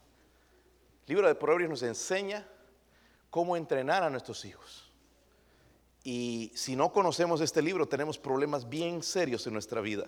El 1.07 1.14
libro 1.14 1.28
de 1.28 1.35
Proverbios 1.35 1.71
nos 1.71 1.83
enseña 1.83 2.47
cómo 3.31 3.57
entrenar 3.57 4.02
a 4.02 4.11
nuestros 4.11 4.45
hijos. 4.45 4.90
Y 6.02 6.52
si 6.54 6.76
no 6.76 6.93
conocemos 6.93 7.40
este 7.40 7.62
libro, 7.62 7.87
tenemos 7.87 8.19
problemas 8.19 8.69
bien 8.69 9.02
serios 9.02 9.47
en 9.47 9.52
nuestra 9.52 9.81
vida. 9.81 10.07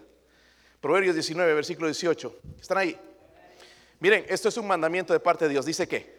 Proverbios 0.86 1.16
19, 1.16 1.52
versículo 1.52 1.88
18. 1.88 2.38
¿Están 2.60 2.78
ahí? 2.78 2.96
Miren, 3.98 4.24
esto 4.28 4.48
es 4.48 4.56
un 4.56 4.68
mandamiento 4.68 5.12
de 5.12 5.18
parte 5.18 5.46
de 5.46 5.50
Dios. 5.50 5.66
¿Dice 5.66 5.88
qué? 5.88 6.16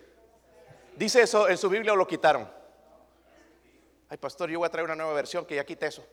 ¿Dice 0.94 1.22
eso 1.22 1.48
en 1.48 1.58
su 1.58 1.70
Biblia 1.70 1.94
o 1.94 1.96
lo 1.96 2.06
quitaron? 2.06 2.46
Ay, 4.10 4.18
pastor, 4.18 4.50
yo 4.50 4.60
voy 4.60 4.66
a 4.66 4.70
traer 4.70 4.84
una 4.84 4.96
nueva 4.98 5.14
versión 5.14 5.46
que 5.46 5.56
ya 5.56 5.66
quite 5.66 5.86
eso. 5.86 6.06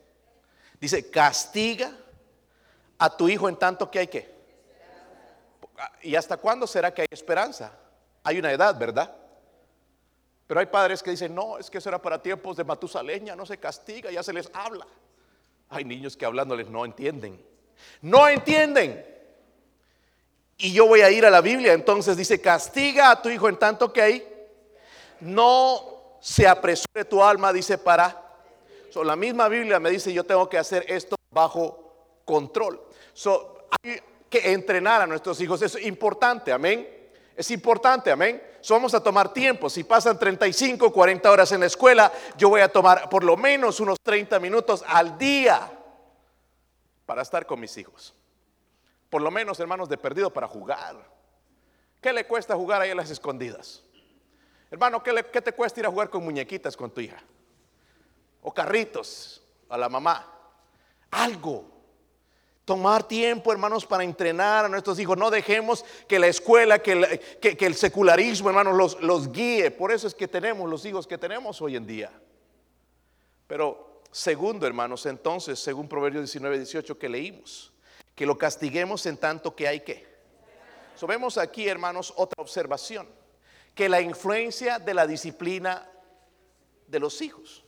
Dice, 0.79 1.11
castiga 1.11 1.99
a 2.97 3.17
tu 3.17 3.29
hijo 3.29 3.49
en 3.49 3.57
tanto 3.57 3.91
que 3.91 3.99
hay 3.99 4.07
que. 4.07 4.33
¿Y 6.03 6.15
hasta 6.15 6.37
cuándo 6.37 6.69
será 6.69 6.95
que 6.95 7.03
hay 7.03 7.09
esperanza? 7.11 7.73
Hay 8.23 8.39
una 8.39 8.53
edad, 8.53 8.79
¿verdad? 8.79 9.17
Pero 10.47 10.61
hay 10.61 10.67
padres 10.67 11.03
que 11.03 11.11
dicen, 11.11 11.35
no, 11.35 11.59
es 11.59 11.69
que 11.69 11.79
eso 11.79 11.89
era 11.89 12.01
para 12.01 12.23
tiempos 12.23 12.57
de 12.57 12.63
Matusaleña, 12.63 13.35
no 13.35 13.47
se 13.47 13.59
castiga, 13.59 14.13
ya 14.13 14.23
se 14.23 14.33
les 14.33 14.49
habla. 14.55 14.87
Hay 15.71 15.85
niños 15.85 16.17
que 16.17 16.25
hablándoles 16.25 16.69
no 16.69 16.85
entienden. 16.85 17.54
No 18.03 18.29
entienden. 18.29 19.05
Y 20.59 20.73
yo 20.73 20.87
voy 20.87 21.01
a 21.01 21.11
ir 21.11 21.27
a 21.27 21.31
la 21.31 21.41
Biblia, 21.41 21.73
entonces 21.73 22.17
dice, 22.17 22.41
castiga 22.41 23.11
a 23.11 23.21
tu 23.21 23.29
hijo 23.29 23.49
en 23.49 23.57
tanto 23.57 23.93
que 23.93 24.03
hay. 24.03 24.29
No 25.21 26.17
se 26.21 26.47
apresure 26.47 27.05
tu 27.05 27.23
alma, 27.23 27.53
dice, 27.53 27.79
para. 27.79 28.23
la 29.03 29.17
misma 29.17 29.49
Biblia 29.49 29.81
me 29.81 29.91
dice, 29.91 30.13
yo 30.13 30.25
tengo 30.25 30.49
que 30.49 30.59
hacer 30.59 30.85
esto 30.89 31.17
bajo 31.31 32.21
control. 32.25 32.81
So, 33.13 33.67
hay 33.83 34.01
que 34.31 34.53
entrenar 34.53 35.03
a 35.03 35.07
nuestros 35.07 35.41
hijos, 35.41 35.63
es 35.63 35.75
importante, 35.85 36.53
amén. 36.53 36.89
Es 37.37 37.51
importante, 37.51 38.13
amén. 38.13 38.41
vamos 38.69 38.95
a 38.95 39.03
tomar 39.03 39.33
tiempo. 39.33 39.69
Si 39.69 39.83
pasan 39.83 40.19
35, 40.19 40.93
40 40.93 41.31
horas 41.31 41.51
en 41.51 41.61
la 41.61 41.67
escuela, 41.67 42.13
yo 42.37 42.49
voy 42.49 42.61
a 42.61 42.69
tomar 42.69 43.09
por 43.09 43.25
lo 43.25 43.37
menos 43.37 43.81
unos 43.81 43.99
30 44.01 44.39
minutos 44.39 44.85
al 44.87 45.19
día 45.19 45.74
para 47.07 47.23
estar 47.23 47.47
con 47.47 47.61
mis 47.61 47.77
hijos. 47.77 48.15
Por 49.11 49.23
lo 49.23 49.31
menos, 49.31 49.61
hermanos, 49.61 49.89
de 49.89 49.97
perdido 49.97 50.33
para 50.33 50.49
jugar. 50.49 50.97
¿Qué 52.01 52.13
le 52.13 52.27
cuesta 52.27 52.55
jugar 52.55 52.83
ahí 52.83 52.91
en 52.91 52.97
las 52.97 53.11
escondidas? 53.11 53.83
Hermano, 54.71 55.03
¿qué, 55.03 55.27
¿qué 55.33 55.41
te 55.41 55.53
cuesta 55.53 55.81
ir 55.81 55.87
a 55.87 55.91
jugar 55.91 56.11
con 56.11 56.25
muñequitas 56.25 56.77
con 56.77 56.91
tu 56.91 57.01
hija? 57.01 57.23
O 58.43 58.53
carritos 58.53 59.43
a 59.69 59.79
la 59.79 59.89
mamá. 59.89 60.27
Algo. 61.11 61.71
Tomar 62.65 63.07
tiempo, 63.07 63.53
hermanos, 63.53 63.85
para 63.85 64.05
entrenar 64.05 64.65
a 64.65 64.69
nuestros 64.69 64.99
hijos. 64.99 65.19
No 65.19 65.31
dejemos 65.31 65.85
que 66.09 66.19
la 66.19 66.27
escuela, 66.27 66.79
que, 66.79 67.39
el 67.41 67.75
secularismo, 67.75 68.49
hermanos, 68.49 68.99
los 69.01 69.31
guíe. 69.31 69.71
Por 69.71 69.93
eso 69.93 70.07
es 70.07 70.15
que 70.15 70.27
tenemos 70.27 70.69
los 70.69 70.85
hijos 70.87 71.07
que 71.07 71.19
tenemos 71.19 71.61
hoy 71.61 71.77
en 71.77 71.87
día. 71.87 72.11
Pero 73.47 73.94
segundo, 74.15 74.65
hermanos, 74.65 75.07
entonces, 75.07 75.59
según 75.59 75.89
Proverbios 75.89 76.23
19, 76.23 76.59
18 76.59 76.99
que 76.99 77.09
leímos, 77.09 77.73
que 78.15 78.27
lo 78.27 78.39
castiguemos 78.39 79.05
en 79.07 79.17
tanto 79.17 79.57
que 79.57 79.67
hay 79.67 79.81
que. 79.81 80.07
So, 80.95 81.09
vemos 81.09 81.37
aquí, 81.37 81.67
hermanos, 81.67 82.15
otra 82.17 82.41
observación, 82.41 83.09
que 83.75 83.89
la 83.89 84.01
influencia 84.01 84.79
de 84.79 84.95
la 84.95 85.09
disciplina 85.09 85.91
de 86.87 87.01
los 87.01 87.21
hijos 87.23 87.65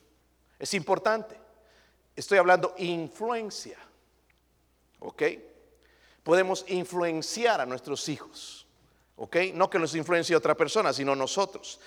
es 0.57 0.73
importante. 0.73 1.37
Estoy 2.15 2.37
hablando 2.37 2.73
influencia. 2.77 3.77
¿Ok? 4.99 5.23
Podemos 6.23 6.63
influenciar 6.69 7.59
a 7.59 7.65
nuestros 7.65 8.07
hijos. 8.07 8.65
¿Ok? 9.17 9.35
No 9.53 9.69
que 9.69 9.79
nos 9.79 9.95
influencie 9.95 10.33
otra 10.33 10.55
persona, 10.55 10.93
sino 10.93 11.13
nosotros. 11.13 11.81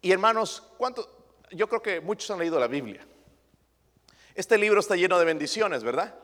Y 0.00 0.12
hermanos, 0.12 0.62
¿cuánto? 0.78 1.34
Yo 1.50 1.68
creo 1.68 1.82
que 1.82 2.00
muchos 2.00 2.30
han 2.30 2.38
leído 2.38 2.58
la 2.58 2.68
Biblia. 2.68 3.06
Este 4.38 4.56
libro 4.56 4.78
está 4.78 4.94
lleno 4.94 5.18
de 5.18 5.24
bendiciones, 5.24 5.82
¿verdad? 5.82 6.14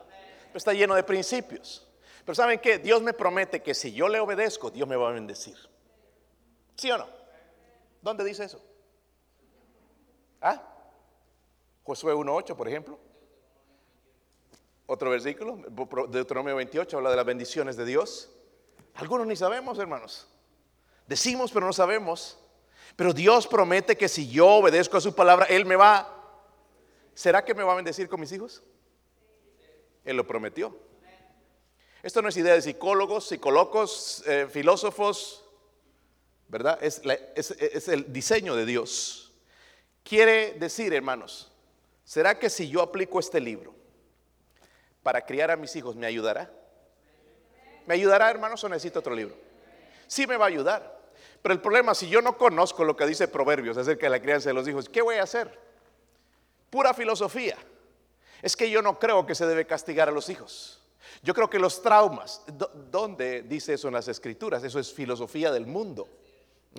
Está 0.55 0.73
lleno 0.73 0.95
de 0.95 1.03
principios. 1.03 1.85
Pero 2.25 2.37
¿saben 2.37 2.61
qué? 2.61 2.79
Dios 2.79 3.03
me 3.03 3.13
promete 3.13 3.61
que 3.61 3.75
si 3.75 3.93
yo 3.93 4.09
le 4.09 4.21
obedezco, 4.21 4.71
Dios 4.71 4.87
me 4.87 4.95
va 4.95 5.09
a 5.09 5.13
bendecir. 5.13 5.57
¿Sí 6.77 6.93
o 6.93 6.99
no? 6.99 7.09
¿Dónde 8.01 8.23
dice 8.23 8.45
eso? 8.45 8.65
¿Ah? 10.41 10.63
Josué 11.83 12.15
1.8, 12.15 12.55
por 12.55 12.69
ejemplo. 12.69 13.01
Otro 14.87 15.11
versículo, 15.11 15.59
Deuteronomio 16.09 16.55
28, 16.55 16.97
habla 16.97 17.11
de 17.11 17.17
las 17.17 17.27
bendiciones 17.27 17.77
de 17.77 17.85
Dios. 17.85 18.31
Algunos 18.95 19.27
ni 19.27 19.35
sabemos, 19.35 19.77
hermanos. 19.81 20.29
Decimos, 21.09 21.51
pero 21.51 21.67
no 21.67 21.73
sabemos. 21.73 22.39
Pero 22.95 23.13
Dios 23.13 23.49
promete 23.49 23.97
que 23.97 24.09
si 24.09 24.31
yo 24.31 24.47
obedezco 24.51 24.99
a 24.99 25.01
su 25.01 25.17
palabra, 25.17 25.47
Él 25.47 25.67
me 25.67 25.75
va. 25.75 26.14
¿Será 27.15 27.45
que 27.45 27.55
me 27.55 27.63
va 27.63 27.73
a 27.73 27.77
bendecir 27.77 28.09
con 28.09 28.21
mis 28.21 28.33
hijos? 28.33 28.63
Él 30.05 30.17
lo 30.17 30.27
prometió. 30.27 30.77
Esto 32.03 32.21
no 32.21 32.29
es 32.29 32.37
idea 32.37 32.55
de 32.55 32.61
psicólogos, 32.61 33.29
psicólogos, 33.29 34.23
eh, 34.27 34.47
filósofos, 34.51 35.45
¿verdad? 36.49 36.79
Es, 36.83 37.01
el 37.89 38.13
diseño 38.13 38.55
de 38.55 38.67
Dios. 38.67 39.33
Quiere 40.03 40.53
decir, 40.55 40.93
hermanos, 40.93 41.51
¿será 42.05 42.39
que 42.39 42.51
si 42.51 42.69
yo 42.69 42.83
aplico 42.83 43.19
este 43.19 43.41
libro, 43.41 43.75
para 45.03 45.25
criar 45.25 45.51
a 45.51 45.57
mis 45.57 45.75
hijos, 45.77 45.97
¿me 45.97 46.07
ayudará? 46.07 46.51
¿Me 47.87 47.95
ayudará, 47.95 48.31
hermanos, 48.31 48.63
o 48.65 48.69
necesito 48.69 48.99
otro 48.99 49.15
libro? 49.15 49.37
Sí 50.07 50.27
me 50.27 50.37
va 50.37 50.45
a 50.47 50.49
ayudar. 50.49 51.01
Pero 51.41 51.55
el 51.55 51.61
problema, 51.61 51.95
si 51.95 52.09
yo 52.09 52.21
no 52.23 52.37
conozco 52.37 52.85
lo 52.85 52.97
que 52.97 53.07
dice 53.07 53.29
Proverbios 53.29 53.77
acerca 53.77 54.07
de 54.07 54.11
la 54.11 54.21
crianza 54.21 54.51
de 54.51 54.55
los 54.55 54.69
hijos, 54.69 54.89
¿qué 54.89 55.03
voy 55.03 55.17
a 55.17 55.23
hacer? 55.23 55.59
Pura 56.75 56.93
filosofía. 56.93 57.57
Es 58.43 58.57
que 58.57 58.69
yo 58.69 58.83
no 58.83 58.99
creo 58.99 59.25
que 59.25 59.37
se 59.37 59.47
debe 59.47 59.65
castigar 59.65 60.09
a 60.09 60.11
los 60.11 60.29
hijos. 60.29 60.83
Yo 61.23 61.33
creo 61.33 61.49
que 61.49 61.61
los 61.61 61.81
traumas, 61.81 62.43
¿dónde 62.91 63.43
dice 63.43 63.75
eso 63.75 63.87
en 63.87 63.95
las 63.95 64.09
escrituras? 64.09 64.65
Eso 64.65 64.81
es 64.81 64.93
filosofía 64.93 65.53
del 65.53 65.67
mundo. 65.67 66.09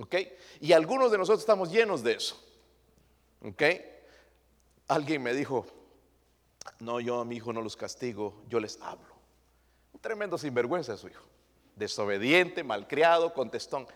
¿Ok? 0.02 0.16
Y 0.60 0.74
algunos 0.74 1.14
de 1.14 1.18
nosotros 1.18 1.40
estamos 1.40 1.72
llenos 1.72 2.04
de 2.04 2.12
eso. 2.12 2.36
¿Ok? 3.42 3.64
Alguien 4.90 5.24
me 5.24 5.34
dijo, 5.34 5.66
no, 6.80 7.00
yo 7.00 7.22
a 7.22 7.24
mi 7.24 7.38
hijo 7.38 7.54
no 7.54 7.62
los 7.62 7.78
castigo, 7.78 8.44
yo 8.50 8.60
les 8.60 8.78
hablo. 8.82 9.16
Tremendo 10.02 10.38
sinvergüenza 10.38 10.98
su 10.98 11.08
hijo. 11.08 11.24
Desobediente, 11.78 12.66
malcriado, 12.66 13.34
contestón. 13.34 13.88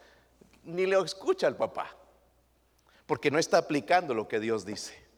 Ni 0.63 0.86
le 0.86 0.98
escucha 1.01 1.46
al 1.46 1.58
papá. 1.58 1.94
Porque 3.06 3.29
no 3.29 3.38
está 3.38 3.58
aplicando 3.58 4.13
lo 4.13 4.29
que 4.29 4.39
Dios 4.39 4.65
dice. 4.65 5.09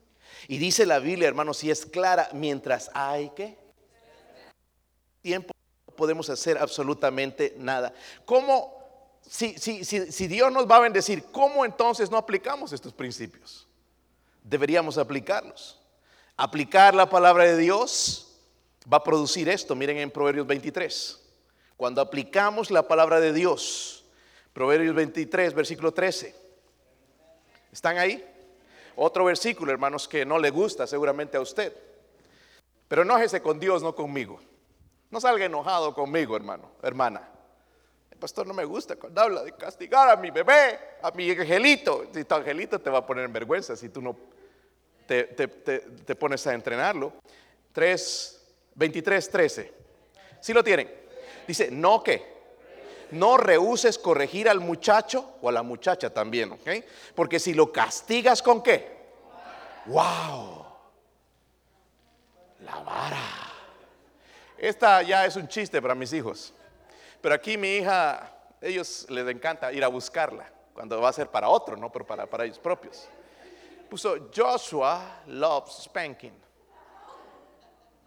Y 0.48 0.58
dice 0.58 0.86
la 0.86 1.00
Biblia, 1.00 1.28
hermanos, 1.28 1.58
si 1.58 1.72
es 1.72 1.86
clara, 1.86 2.30
mientras 2.34 2.90
hay 2.94 3.30
que 3.32 3.58
tiempo 5.22 5.54
no 5.88 5.96
podemos 5.96 6.30
hacer 6.30 6.58
absolutamente 6.58 7.54
nada. 7.58 7.94
¿Cómo, 8.26 9.20
si, 9.22 9.58
si, 9.58 9.84
si 9.84 10.28
Dios 10.28 10.52
nos 10.52 10.70
va 10.70 10.78
a 10.78 10.82
bendecir, 10.82 11.26
cómo 11.32 11.64
entonces 11.64 12.10
no 12.10 12.18
aplicamos 12.18 12.74
estos 12.74 12.94
principios? 12.94 13.68
Deberíamos 14.44 14.98
aplicarlos. 14.98 15.80
Aplicar 16.36 16.96
la 16.96 17.10
palabra 17.10 17.44
de 17.44 17.58
Dios 17.58 18.36
va 18.92 18.98
a 18.98 19.04
producir 19.04 19.48
esto. 19.48 19.76
Miren 19.76 19.98
en 19.98 20.10
Proverbios 20.10 20.48
23. 20.48 21.20
Cuando 21.78 22.02
aplicamos 22.02 22.72
la 22.72 22.88
palabra 22.88 23.20
de 23.20 23.34
Dios, 23.34 24.06
Proverbios 24.54 24.96
23, 24.96 25.54
versículo 25.54 25.94
13. 25.94 26.36
¿Están 27.72 27.98
ahí? 27.98 28.24
Otro 28.96 29.26
versículo, 29.26 29.72
hermanos, 29.72 30.08
que 30.08 30.26
no 30.26 30.38
le 30.38 30.50
gusta 30.50 30.86
seguramente 30.88 31.38
a 31.38 31.42
usted. 31.42 31.74
Pero 32.88 33.04
enójese 33.04 33.42
con 33.42 33.60
Dios, 33.60 33.82
no 33.82 33.96
conmigo. 33.96 34.40
No 35.10 35.20
salga 35.20 35.46
enojado 35.46 35.94
conmigo, 35.94 36.36
hermano, 36.36 36.72
hermana. 36.82 37.28
El 38.10 38.18
pastor 38.18 38.48
no 38.48 38.54
me 38.54 38.66
gusta 38.66 38.96
cuando 38.96 39.22
habla 39.22 39.44
de 39.44 39.54
castigar 39.54 40.10
a 40.10 40.16
mi 40.16 40.32
bebé, 40.32 40.80
a 41.02 41.12
mi 41.12 41.30
angelito. 41.32 42.08
Si 42.14 42.24
tu 42.24 42.36
angelito 42.36 42.80
te 42.80 42.90
va 42.90 43.00
a 43.00 43.06
poner 43.06 43.26
en 43.26 43.34
vergüenza 43.34 43.76
si 43.76 43.90
tú 43.90 44.02
no 44.02 44.16
te, 45.08 46.16
pones 46.16 46.46
a 46.48 46.54
entrenarlo. 46.54 47.14
3, 47.74 48.42
23, 48.76 49.30
13. 49.30 49.74
Si 50.40 50.54
lo 50.54 50.64
tienen? 50.64 50.90
Dice, 51.48 51.70
no 51.72 52.04
que. 52.04 52.41
No 53.12 53.38
rehuses 53.38 53.98
corregir 53.98 54.50
al 54.50 54.60
muchacho 54.60 55.36
o 55.42 55.50
a 55.50 55.52
la 55.52 55.64
muchacha 55.64 56.14
también, 56.14 56.52
¿ok? 56.52 56.70
Porque 57.16 57.40
si 57.40 57.54
lo 57.54 57.72
castigas 57.72 58.42
con 58.42 58.62
qué? 58.64 59.00
¡Wow! 59.86 60.66
La 62.66 62.76
vara. 62.80 63.18
Esta 64.58 65.02
ya 65.02 65.26
es 65.26 65.36
un 65.36 65.48
chiste 65.48 65.82
para 65.82 65.96
mis 65.96 66.14
hijos. 66.14 66.54
Pero 67.22 67.36
aquí 67.36 67.58
mi 67.58 67.78
hija, 67.78 68.32
ellos 68.62 69.06
les 69.10 69.28
encanta 69.28 69.72
ir 69.74 69.84
a 69.84 69.88
buscarla 69.88 70.52
cuando 70.74 71.02
va 71.02 71.10
a 71.10 71.14
ser 71.14 71.28
para 71.28 71.50
otro, 71.50 71.76
no, 71.76 71.92
pero 71.92 72.06
para, 72.06 72.26
para 72.26 72.46
ellos 72.46 72.60
propios 72.60 73.08
puso 73.92 74.30
Joshua 74.34 75.22
loves 75.28 75.84
spanking. 75.84 76.32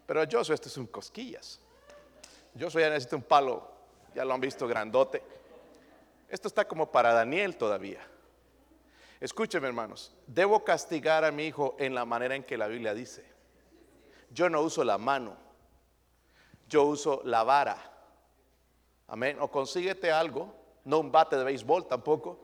Pero 0.07 0.25
soy, 0.43 0.55
esto 0.55 0.69
es 0.69 0.77
un 0.79 0.87
cosquillas. 0.87 1.61
Soy 2.59 2.83
ya 2.83 2.89
necesito 2.89 3.17
un 3.17 3.23
palo, 3.23 3.71
ya 4.14 4.25
lo 4.25 4.35
han 4.35 4.40
visto 4.40 4.66
grandote. 4.66 5.23
Esto 6.28 6.49
está 6.49 6.66
como 6.66 6.90
para 6.90 7.12
Daniel 7.12 7.56
todavía. 7.56 8.00
Escúcheme 9.21 9.68
hermanos, 9.68 10.12
debo 10.26 10.64
castigar 10.64 11.25
a 11.25 11.30
mi 11.30 11.47
hijo 11.47 11.76
en 11.78 11.94
la 11.94 12.04
manera 12.04 12.35
en 12.35 12.44
que 12.44 12.59
la 12.59 12.66
Biblia 12.66 12.94
dice. 12.94 13.25
Yo 14.30 14.50
no 14.50 14.61
uso 14.61 14.85
la 14.85 14.99
mano, 14.99 15.37
yo 16.68 16.85
uso 16.85 17.23
la 17.25 17.44
vara. 17.44 17.76
Amén. 19.06 19.38
O 19.40 19.50
consíguete 19.50 20.11
algo, 20.11 20.52
no 20.85 20.99
un 20.99 21.12
bate 21.12 21.37
de 21.37 21.44
béisbol 21.44 21.87
tampoco. 21.87 22.38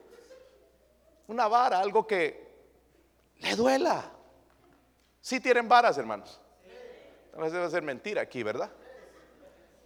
Una 1.27 1.49
vara, 1.49 1.81
algo 1.81 2.07
que 2.07 2.49
le 3.39 3.57
duela. 3.57 4.11
Si 5.21 5.41
tienen 5.41 5.69
varas, 5.69 5.99
hermanos. 5.99 6.41
Tal 7.33 7.41
vez 7.41 7.53
debe 7.53 7.71
ser 7.71 7.83
mentira 7.83 8.23
aquí, 8.23 8.43
¿verdad? 8.43 8.71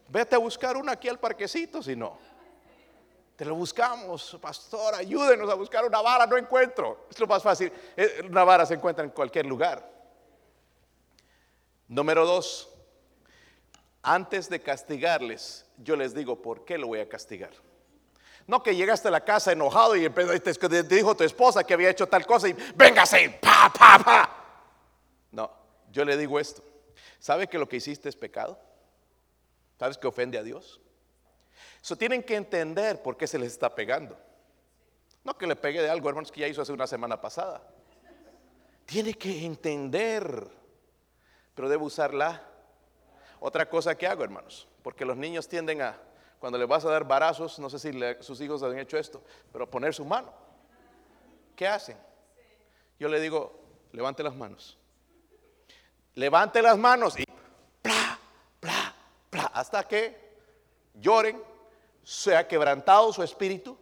Vete 0.08 0.37
a 0.37 0.38
buscar 0.38 0.76
una 0.76 0.92
aquí 0.92 1.08
al 1.08 1.18
parquecito, 1.18 1.82
si 1.82 1.96
no. 1.96 2.18
Te 3.37 3.44
lo 3.44 3.56
buscamos, 3.56 4.38
pastor, 4.40 4.94
ayúdenos 4.94 5.50
a 5.50 5.54
buscar 5.54 5.84
una 5.84 6.00
vara, 6.00 6.26
no 6.26 6.37
encuentro. 6.37 7.06
Es 7.11 7.18
lo 7.18 7.26
más 7.26 7.42
fácil. 7.42 7.73
Eh, 7.96 8.23
una 8.28 8.44
vara 8.44 8.64
se 8.64 8.75
encuentra 8.75 9.02
en 9.04 9.11
cualquier 9.11 9.46
lugar. 9.46 9.90
Número 11.88 12.25
dos, 12.25 12.68
antes 14.02 14.49
de 14.49 14.61
castigarles, 14.61 15.66
yo 15.78 15.96
les 15.96 16.14
digo, 16.14 16.40
¿por 16.40 16.64
qué 16.64 16.78
lo 16.78 16.87
voy 16.87 17.00
a 17.00 17.08
castigar? 17.08 17.50
No 18.46 18.62
que 18.62 18.76
llegaste 18.76 19.08
a 19.08 19.11
la 19.11 19.25
casa 19.25 19.52
enojado 19.52 19.96
y 19.96 20.08
te 20.08 20.82
dijo 20.82 21.16
tu 21.16 21.25
esposa 21.25 21.64
que 21.64 21.75
había 21.75 21.90
hecho 21.90 22.06
tal 22.06 22.26
cosa 22.26 22.49
y 22.49 22.52
véngase, 22.75 23.38
pa, 23.40 23.73
pa, 23.76 23.99
pa. 23.99 24.44
No, 25.32 25.50
yo 25.90 26.04
le 26.04 26.16
digo 26.16 26.38
esto. 26.38 26.62
¿Sabe 27.18 27.49
que 27.49 27.58
lo 27.58 27.68
que 27.68 27.76
hiciste 27.76 28.08
es 28.08 28.16
pecado? 28.16 28.58
¿Sabes 29.78 29.99
que 29.99 30.07
ofende 30.07 30.38
a 30.38 30.43
Dios? 30.43 30.81
Eso 31.83 31.97
tienen 31.97 32.23
que 32.23 32.37
entender 32.37 33.02
por 33.02 33.16
qué 33.16 33.26
se 33.26 33.38
les 33.38 33.52
está 33.52 33.75
pegando. 33.75 34.16
No 35.23 35.37
que 35.37 35.47
le 35.47 35.57
pegue 35.57 35.83
de 35.83 35.90
algo, 35.90 36.09
hermanos, 36.09 36.31
que 36.31 36.40
ya 36.40 36.49
hizo 36.49 36.62
hace 36.62 36.73
una 36.73 36.87
semana 36.87 37.21
pasada. 37.21 37.62
Tiene 38.87 39.14
que 39.14 39.45
entender, 39.45 40.47
pero 41.54 41.69
debe 41.69 41.85
usarla. 41.85 42.43
Otra 43.40 43.69
cosa 43.69 43.97
que 43.97 44.07
hago, 44.07 44.25
hermanos, 44.25 44.69
porque 44.83 45.04
los 45.04 45.16
niños 45.16 45.49
tienden 45.49 45.83
a, 45.83 45.99
cuando 46.38 46.59
les 46.59 46.69
vas 46.69 46.85
a 46.85 46.90
dar 46.90 47.04
barazos, 47.04 47.59
no 47.59 47.69
sé 47.71 47.78
si 47.78 47.90
sus 48.21 48.40
hijos 48.40 48.62
han 48.62 48.78
hecho 48.78 48.99
esto, 48.99 49.23
pero 49.52 49.69
poner 49.69 49.95
su 49.95 50.04
mano. 50.04 50.33
¿Qué 51.57 51.66
hacen? 51.66 51.97
Yo 52.99 53.09
le 53.09 53.21
digo, 53.21 53.61
levante 53.93 54.23
las 54.23 54.35
manos. 54.35 54.78
Levante 56.14 56.62
las 56.62 56.78
manos 56.78 57.19
y 57.19 57.25
hasta 59.64 59.83
que 59.88 60.14
lloren, 60.92 61.42
sea 62.02 62.47
quebrantado 62.47 63.11
su 63.14 63.23
espíritu, 63.23 63.78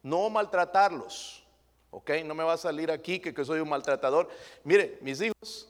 no 0.00 0.30
maltratarlos. 0.30 1.44
¿Ok? 1.90 2.10
No 2.24 2.36
me 2.36 2.44
va 2.44 2.52
a 2.52 2.56
salir 2.56 2.88
aquí 2.88 3.18
que, 3.18 3.34
que 3.34 3.44
soy 3.44 3.58
un 3.58 3.68
maltratador. 3.68 4.28
Mire, 4.62 4.96
mis 5.00 5.20
hijos 5.20 5.68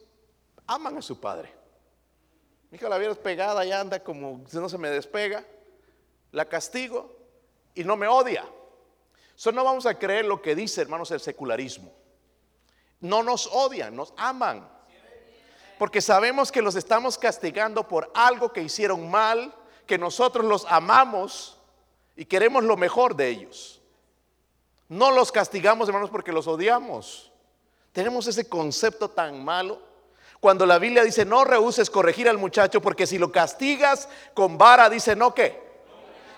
aman 0.67 0.97
a 0.97 1.01
su 1.01 1.19
padre. 1.19 1.51
Mi 2.69 2.77
hija 2.77 2.89
la 2.89 2.99
vieras 2.99 3.17
pegada 3.17 3.65
y 3.65 3.71
anda 3.71 4.03
como 4.03 4.45
si 4.47 4.57
no 4.57 4.69
se 4.69 4.77
me 4.77 4.91
despega. 4.91 5.43
La 6.31 6.45
castigo 6.45 7.11
y 7.73 7.83
no 7.83 7.95
me 7.95 8.07
odia. 8.07 8.45
Eso 9.35 9.51
no 9.51 9.63
vamos 9.63 9.87
a 9.87 9.97
creer 9.97 10.25
lo 10.25 10.43
que 10.43 10.53
dice, 10.53 10.81
hermanos, 10.81 11.09
el 11.09 11.21
secularismo. 11.21 11.91
No 12.99 13.23
nos 13.23 13.47
odian, 13.47 13.95
nos 13.95 14.13
aman 14.15 14.69
porque 15.79 16.01
sabemos 16.01 16.51
que 16.51 16.61
los 16.61 16.75
estamos 16.75 17.17
castigando 17.17 17.87
por 17.87 18.11
algo 18.13 18.51
que 18.51 18.61
hicieron 18.61 19.09
mal, 19.09 19.55
que 19.87 19.97
nosotros 19.97 20.45
los 20.45 20.65
amamos 20.69 21.57
y 22.17 22.25
queremos 22.25 22.65
lo 22.65 22.75
mejor 22.75 23.15
de 23.15 23.29
ellos. 23.29 23.81
No 24.89 25.09
los 25.09 25.31
castigamos, 25.31 25.87
hermanos, 25.87 26.09
porque 26.09 26.33
los 26.33 26.47
odiamos. 26.47 27.31
Tenemos 27.93 28.27
ese 28.27 28.49
concepto 28.49 29.09
tan 29.09 29.41
malo. 29.43 29.79
Cuando 30.41 30.65
la 30.65 30.79
Biblia 30.79 31.01
dice, 31.01 31.23
no 31.23 31.45
rehuses 31.45 31.89
corregir 31.89 32.27
al 32.27 32.37
muchacho, 32.37 32.81
porque 32.81 33.07
si 33.07 33.17
lo 33.17 33.31
castigas 33.31 34.09
con 34.33 34.57
vara, 34.57 34.89
dice, 34.89 35.15
no, 35.15 35.33
¿qué? 35.33 35.63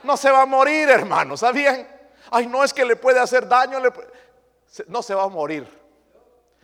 No 0.03 0.17
se 0.17 0.29
va 0.29 0.43
a 0.43 0.45
morir, 0.45 0.87
hermano, 0.87 1.35
¿sabían? 1.35 1.87
Ay, 2.29 2.45
no 2.45 2.63
es 2.63 2.73
que 2.73 2.85
le 2.85 2.95
puede 2.95 3.19
hacer 3.19 3.47
daño, 3.47 3.79
no 4.87 5.01
se 5.01 5.15
va 5.15 5.23
a 5.23 5.29
morir. 5.29 5.67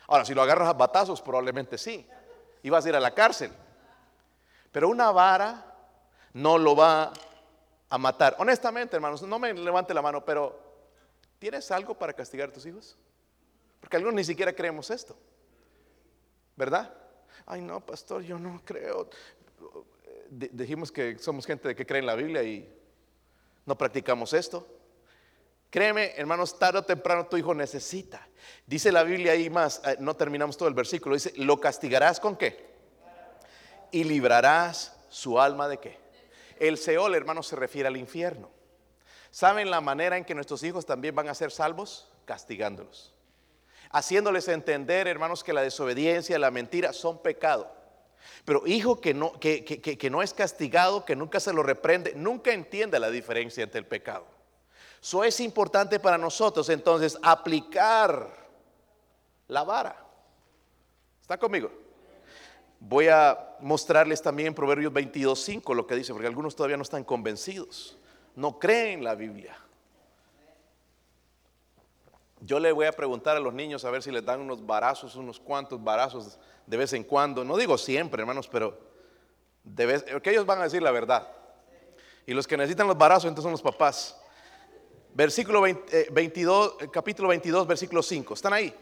Ahora, 0.06 0.26
si 0.26 0.36
lo 0.36 0.44
agarras 0.44 0.70
a 0.70 0.74
batazos, 0.74 1.24
probablemente 1.24 1.80
sí 1.80 2.08
ibas 2.68 2.86
a 2.86 2.90
ir 2.90 2.96
a 2.96 3.00
la 3.00 3.14
cárcel. 3.14 3.52
Pero 4.72 4.90
una 4.90 5.12
vara 5.12 5.76
no 6.34 6.58
lo 6.58 6.76
va 6.76 7.12
a 7.90 7.98
matar. 7.98 8.36
Honestamente, 8.40 8.96
hermanos, 8.96 9.22
no 9.24 9.40
me 9.40 9.54
levante 9.54 9.94
la 9.94 10.02
mano, 10.02 10.24
pero 10.24 10.60
¿tienes 11.40 11.72
algo 11.72 11.96
para 11.96 12.14
castigar 12.14 12.50
a 12.50 12.54
tus 12.54 12.66
hijos? 12.66 12.98
Porque 13.80 13.98
algunos 13.98 14.16
ni 14.16 14.24
siquiera 14.24 14.54
creemos 14.54 14.90
esto. 14.92 15.18
¿Verdad? 16.56 16.94
Ay, 17.46 17.62
no, 17.62 17.80
pastor, 17.80 18.22
yo 18.24 18.38
no 18.38 18.62
creo. 18.66 19.10
dijimos 20.30 20.92
que 20.92 21.18
somos 21.18 21.46
gente 21.46 21.76
que 21.76 21.86
cree 21.86 22.00
en 22.00 22.06
la 22.06 22.16
Biblia 22.16 22.44
y 22.44 22.68
no 23.66 23.78
practicamos 23.78 24.34
esto. 24.34 24.68
Créeme, 25.70 26.14
hermanos, 26.16 26.58
tarde 26.58 26.80
o 26.80 26.84
temprano 26.84 27.26
tu 27.28 27.38
hijo 27.38 27.54
necesita. 27.54 28.26
Dice 28.66 28.92
la 28.92 29.04
Biblia 29.04 29.34
ahí 29.34 29.50
más, 29.50 29.82
eh, 29.86 29.98
no 30.00 30.16
terminamos 30.16 30.58
todo 30.58 30.70
el 30.70 30.76
versículo, 30.76 31.16
dice, 31.16 31.34
¿lo 31.36 31.60
castigarás 31.60 32.20
con 32.20 32.38
qué? 32.38 32.66
Y 33.92 34.04
librarás 34.06 34.98
su 35.10 35.40
alma 35.40 35.68
de 35.68 35.78
qué? 35.80 35.98
El 36.60 36.78
Seol, 36.78 37.16
hermanos, 37.16 37.48
se 37.48 37.56
refiere 37.56 37.88
al 37.88 37.98
infierno. 37.98 38.50
¿Saben 39.30 39.70
la 39.70 39.82
manera 39.82 40.18
en 40.18 40.26
que 40.26 40.34
nuestros 40.34 40.64
hijos 40.64 40.86
también 40.86 41.14
van 41.14 41.30
a 41.30 41.36
ser 41.36 41.52
salvos? 41.52 42.10
Castigándolos. 42.26 43.14
Haciéndoles 43.92 44.48
entender, 44.48 45.08
hermanos, 45.08 45.44
que 45.44 45.54
la 45.54 45.62
desobediencia, 45.62 46.40
la 46.40 46.52
mentira 46.52 46.94
son 46.94 47.22
pecado. 47.22 47.72
Pero 48.46 48.66
hijo 48.66 49.00
que 49.00 49.14
no, 49.14 49.34
que, 49.34 49.64
que 49.64 50.10
no 50.10 50.22
es 50.22 50.34
castigado, 50.34 51.06
que 51.06 51.16
nunca 51.16 51.40
se 51.40 51.54
lo 51.54 51.62
reprende, 51.62 52.14
nunca 52.16 52.52
entiende 52.52 53.00
la 53.00 53.10
diferencia 53.10 53.64
entre 53.64 53.80
el 53.80 53.86
pecado. 53.86 54.37
Eso 55.02 55.24
es 55.24 55.40
importante 55.40 56.00
para 56.00 56.18
nosotros 56.18 56.70
entonces 56.70 57.18
aplicar 57.22 58.30
la 59.48 59.64
vara. 59.64 59.96
¿Está 61.22 61.38
conmigo? 61.38 61.72
Voy 62.80 63.08
a 63.08 63.56
mostrarles 63.60 64.22
también 64.22 64.54
Proverbios 64.54 64.94
22.5 64.94 65.76
lo 65.76 65.88
que 65.88 65.96
dice, 65.96 66.14
porque 66.14 66.28
algunos 66.28 66.56
todavía 66.56 66.78
no 66.78 66.84
están 66.84 67.04
convencidos, 67.04 67.98
no 68.36 68.60
creen 68.60 69.04
la 69.04 69.16
Biblia. 69.16 69.58
Yo 72.40 72.60
le 72.60 72.72
voy 72.72 72.86
a 72.86 72.92
preguntar 72.92 73.36
a 73.36 73.40
los 73.40 73.54
niños 73.54 73.84
a 73.84 73.90
ver 73.90 74.04
si 74.04 74.12
les 74.12 74.24
dan 74.24 74.40
unos 74.40 74.64
barazos, 74.66 75.16
unos 75.16 75.40
cuantos 75.40 75.84
barazos 75.84 76.38
de 76.68 76.78
vez 76.78 76.94
en 76.94 77.04
cuando. 77.04 77.44
No 77.44 77.58
digo 77.58 77.78
siempre, 77.80 78.22
hermanos, 78.22 78.48
pero 78.48 78.78
de 79.64 79.86
vez, 79.86 80.06
que 80.22 80.30
ellos 80.30 80.46
van 80.46 80.60
a 80.60 80.66
decir 80.66 80.84
la 80.84 80.92
verdad. 80.92 81.28
Y 82.28 82.34
los 82.34 82.46
que 82.46 82.58
necesitan 82.58 82.88
los 82.88 82.98
barazos 82.98 83.26
entonces 83.26 83.44
son 83.44 83.54
los 83.54 83.62
papás 83.62 84.17
versículo 85.14 85.62
22, 85.62 86.68
eh, 86.82 86.86
eh, 86.86 86.90
capítulo 86.92 87.30
22, 87.30 87.68
versículo 87.68 88.04
5. 88.04 88.34
¿Están 88.34 88.54
ahí? 88.54 88.74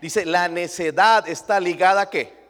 Dice, 0.00 0.26
la 0.26 0.48
necedad 0.48 1.28
está 1.28 1.60
ligada 1.60 2.02
a 2.02 2.10
qué? 2.10 2.42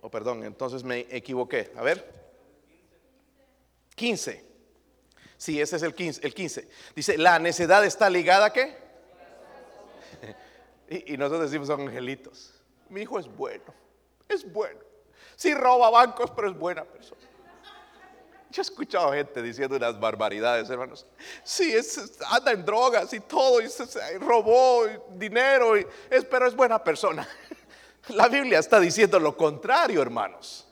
Oh, 0.00 0.10
perdón, 0.10 0.44
entonces 0.44 0.84
me 0.84 1.00
equivoqué. 1.10 1.72
A 1.76 1.82
ver. 1.82 2.14
15. 3.94 4.44
Sí, 5.36 5.60
ese 5.60 5.76
es 5.76 5.82
el 5.82 5.94
15, 5.94 6.26
el 6.26 6.34
15. 6.34 6.68
Dice, 6.94 7.18
la 7.18 7.38
necedad 7.38 7.84
está 7.84 8.08
ligada 8.08 8.46
a 8.46 8.52
qué? 8.52 8.76
y, 10.88 11.14
y 11.14 11.16
nosotros 11.16 11.50
decimos, 11.50 11.68
son 11.68 11.82
angelitos. 11.82 12.54
Mi 12.88 13.02
hijo 13.02 13.18
es 13.18 13.26
bueno, 13.26 13.74
es 14.28 14.50
bueno. 14.52 14.80
Sí 15.34 15.52
roba 15.54 15.90
bancos, 15.90 16.30
pero 16.30 16.50
es 16.50 16.56
buena 16.56 16.84
persona. 16.84 17.20
Yo 18.50 18.60
he 18.60 18.64
escuchado 18.64 19.12
gente 19.12 19.42
diciendo 19.42 19.76
unas 19.76 19.98
barbaridades, 19.98 20.70
hermanos. 20.70 21.04
Sí, 21.42 21.74
anda 22.30 22.52
en 22.52 22.64
drogas 22.64 23.12
y 23.12 23.20
todo, 23.20 23.60
y, 23.60 23.66
robó 24.18 24.84
dinero, 25.14 25.74
pero 26.30 26.46
es 26.46 26.54
buena 26.54 26.82
persona. 26.82 27.28
La 28.08 28.28
Biblia 28.28 28.60
está 28.60 28.78
diciendo 28.78 29.18
lo 29.18 29.36
contrario, 29.36 30.00
hermanos. 30.00 30.64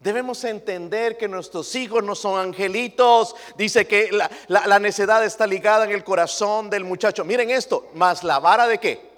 Debemos 0.00 0.42
entender 0.44 1.16
que 1.16 1.28
nuestros 1.28 1.74
hijos 1.74 2.02
no 2.04 2.14
son 2.14 2.38
angelitos. 2.38 3.34
Dice 3.56 3.86
que 3.86 4.10
la, 4.12 4.30
la, 4.48 4.78
necedad 4.78 5.24
está 5.24 5.46
ligada 5.46 5.84
en 5.84 5.90
el 5.90 6.04
corazón 6.04 6.70
del 6.70 6.84
muchacho. 6.84 7.24
Miren 7.24 7.50
esto, 7.50 7.88
más 7.94 8.22
la 8.22 8.38
vara 8.38 8.68
de 8.68 8.78
qué? 8.78 9.08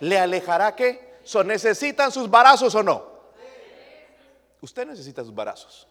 ¿Le 0.00 0.18
alejará 0.18 0.74
qué? 0.74 1.18
¿So 1.22 1.44
¿Necesitan 1.44 2.10
sus 2.10 2.28
barazos 2.28 2.74
o 2.74 2.82
no? 2.82 3.04
Usted 4.60 4.86
necesita 4.86 5.22
sus 5.22 5.34
barazos 5.34 5.86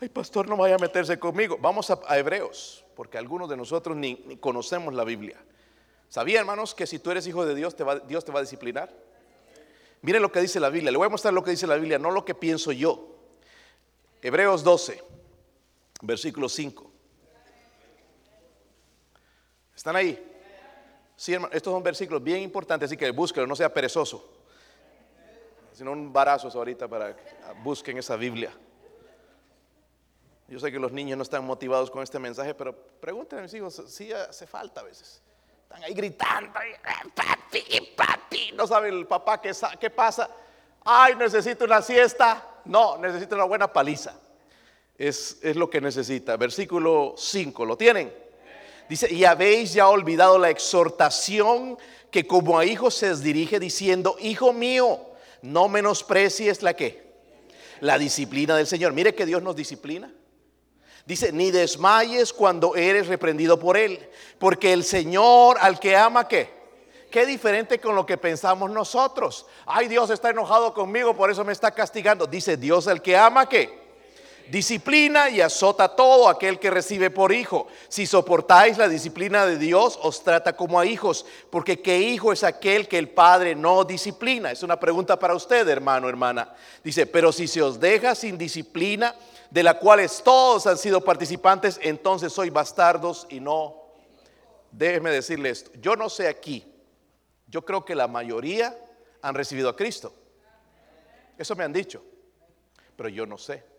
ay 0.00 0.08
pastor, 0.08 0.48
no 0.48 0.56
vaya 0.56 0.74
a 0.74 0.78
meterse 0.78 1.18
conmigo. 1.18 1.58
Vamos 1.60 1.90
a, 1.90 2.18
Hebreos, 2.18 2.84
porque 2.94 3.18
algunos 3.18 3.48
de 3.48 3.56
nosotros 3.56 3.96
ni, 3.96 4.36
conocemos 4.38 4.94
la 4.94 5.04
Biblia. 5.04 5.42
¿Sabía, 6.08 6.40
hermanos, 6.40 6.74
que 6.74 6.86
si 6.86 6.98
tú 6.98 7.10
eres 7.10 7.26
hijo 7.26 7.44
de 7.44 7.54
Dios, 7.54 7.74
te 7.74 7.84
va, 7.84 7.98
Dios 7.98 8.24
te 8.24 8.32
va 8.32 8.38
a 8.38 8.42
disciplinar? 8.42 8.92
Miren 10.02 10.22
lo 10.22 10.30
que 10.30 10.40
dice 10.40 10.60
la 10.60 10.68
Biblia. 10.68 10.90
Le 10.92 10.98
voy 10.98 11.06
a 11.06 11.10
mostrar 11.10 11.34
lo 11.34 11.42
que 11.42 11.50
dice 11.50 11.66
la 11.66 11.76
Biblia, 11.76 11.98
no 11.98 12.10
lo 12.10 12.24
que 12.24 12.34
pienso 12.34 12.70
yo. 12.72 13.16
Hebreos 14.22 14.62
12, 14.62 15.02
versículo 16.02 16.48
5. 16.48 16.90
¿Están 19.74 19.96
ahí? 19.96 20.32
Sí, 21.16 21.32
hermano, 21.32 21.54
estos 21.54 21.72
son 21.72 21.82
versículos 21.82 22.22
bien 22.22 22.42
importantes, 22.42 22.88
así 22.88 22.96
que 22.96 23.10
búsquenlo, 23.10 23.46
no 23.46 23.56
sea 23.56 23.72
perezoso. 23.72 24.32
Sino 25.72 25.92
un 25.92 26.12
barazo 26.12 26.48
ahorita 26.48 26.88
para 26.88 27.16
que 27.16 27.22
busquen 27.62 27.98
esa 27.98 28.16
Biblia. 28.16 28.52
Yo 30.48 30.60
sé 30.60 30.70
que 30.70 30.78
los 30.78 30.92
niños 30.92 31.16
no 31.16 31.22
están 31.22 31.44
motivados 31.44 31.90
con 31.90 32.02
este 32.02 32.18
mensaje, 32.18 32.54
pero 32.54 32.74
pregúntenle 33.00 33.40
a 33.40 33.42
mis 33.42 33.54
hijos, 33.54 33.82
sí 33.88 34.12
hace 34.12 34.46
falta 34.46 34.80
a 34.80 34.84
veces. 34.84 35.20
Están 35.62 35.82
ahí 35.82 35.94
gritando, 35.94 36.52
papi, 36.52 37.92
papi. 37.96 38.52
No 38.54 38.66
sabe 38.68 38.90
el 38.90 39.06
papá 39.06 39.40
qué, 39.40 39.90
pasa. 39.90 40.30
Ay, 40.84 41.16
necesito 41.16 41.64
una 41.64 41.82
siesta. 41.82 42.60
No, 42.64 42.96
necesito 42.98 43.34
una 43.34 43.44
buena 43.44 43.72
paliza. 43.72 44.14
Es, 44.96 45.38
lo 45.56 45.68
que 45.68 45.80
necesita. 45.80 46.36
Versículo 46.36 47.14
5, 47.18 47.64
¿lo 47.64 47.76
tienen? 47.76 48.14
Dice, 48.88 49.12
y 49.12 49.24
habéis 49.24 49.72
ya 49.72 49.88
olvidado 49.88 50.38
la 50.38 50.50
exhortación 50.50 51.76
que 52.12 52.28
como 52.28 52.56
a 52.56 52.64
hijos 52.64 52.94
se 52.94 53.08
les 53.08 53.20
dirige 53.20 53.58
diciendo, 53.58 54.16
hijo 54.20 54.52
mío, 54.52 55.00
no 55.42 55.68
menosprecies 55.68 56.62
la 56.62 56.74
que, 56.74 57.12
la 57.80 57.98
disciplina 57.98 58.56
del 58.56 58.68
Señor. 58.68 58.92
Mire 58.92 59.16
que 59.16 59.26
Dios 59.26 59.42
nos 59.42 59.56
disciplina. 59.56 60.12
Dice, 61.06 61.30
ni 61.32 61.52
desmayes 61.52 62.32
cuando 62.32 62.74
eres 62.74 63.06
reprendido 63.06 63.60
por 63.60 63.76
Él, 63.76 64.10
porque 64.40 64.72
el 64.72 64.82
Señor 64.82 65.56
al 65.60 65.78
que 65.78 65.96
ama, 65.96 66.26
¿qué? 66.26 66.50
Qué 67.12 67.24
diferente 67.24 67.78
con 67.78 67.94
lo 67.94 68.04
que 68.04 68.18
pensamos 68.18 68.70
nosotros. 68.70 69.46
Ay, 69.64 69.86
Dios 69.86 70.10
está 70.10 70.30
enojado 70.30 70.74
conmigo, 70.74 71.16
por 71.16 71.30
eso 71.30 71.44
me 71.44 71.52
está 71.52 71.70
castigando. 71.70 72.26
Dice, 72.26 72.56
Dios 72.56 72.88
al 72.88 73.00
que 73.00 73.16
ama, 73.16 73.48
¿qué? 73.48 73.85
Disciplina 74.50 75.28
y 75.28 75.40
azota 75.40 75.88
todo 75.96 76.28
aquel 76.28 76.58
que 76.60 76.70
recibe 76.70 77.10
por 77.10 77.32
hijo. 77.32 77.66
Si 77.88 78.06
soportáis 78.06 78.78
la 78.78 78.88
disciplina 78.88 79.44
de 79.44 79.58
Dios, 79.58 79.98
os 80.02 80.22
trata 80.22 80.54
como 80.54 80.78
a 80.78 80.86
hijos, 80.86 81.26
porque 81.50 81.80
¿qué 81.82 81.98
hijo 81.98 82.32
es 82.32 82.44
aquel 82.44 82.86
que 82.86 82.98
el 82.98 83.08
Padre 83.08 83.56
no 83.56 83.84
disciplina? 83.84 84.52
Es 84.52 84.62
una 84.62 84.78
pregunta 84.78 85.18
para 85.18 85.34
usted, 85.34 85.68
hermano, 85.68 86.08
hermana. 86.08 86.54
Dice, 86.84 87.06
pero 87.06 87.32
si 87.32 87.48
se 87.48 87.60
os 87.60 87.80
deja 87.80 88.14
sin 88.14 88.38
disciplina, 88.38 89.14
de 89.50 89.62
la 89.62 89.78
cuales 89.78 90.22
todos 90.22 90.66
han 90.66 90.78
sido 90.78 91.00
participantes, 91.00 91.78
entonces 91.82 92.32
soy 92.32 92.50
bastardos 92.50 93.26
y 93.28 93.40
no. 93.40 93.82
Déjeme 94.70 95.10
decirle 95.10 95.50
esto, 95.50 95.70
yo 95.80 95.96
no 95.96 96.08
sé 96.08 96.28
aquí, 96.28 96.64
yo 97.46 97.64
creo 97.64 97.84
que 97.84 97.94
la 97.94 98.08
mayoría 98.08 98.76
han 99.22 99.34
recibido 99.34 99.68
a 99.68 99.76
Cristo. 99.76 100.12
Eso 101.38 101.56
me 101.56 101.64
han 101.64 101.72
dicho, 101.72 102.02
pero 102.96 103.08
yo 103.08 103.26
no 103.26 103.38
sé. 103.38 103.75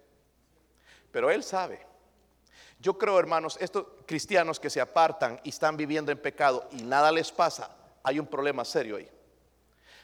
Pero 1.18 1.32
Él 1.32 1.44
sabe. 1.44 1.80
Yo 2.80 2.96
creo, 2.96 3.18
hermanos, 3.18 3.58
estos 3.60 3.88
cristianos 4.06 4.60
que 4.60 4.70
se 4.70 4.80
apartan 4.80 5.42
y 5.44 5.50
están 5.50 5.76
viviendo 5.76 6.12
en 6.12 6.20
pecado 6.20 6.70
y 6.74 6.84
nada 6.84 7.12
les 7.12 7.32
pasa, 7.32 7.76
hay 8.04 8.20
un 8.20 8.28
problema 8.28 8.64
serio 8.64 8.98
ahí. 8.98 9.10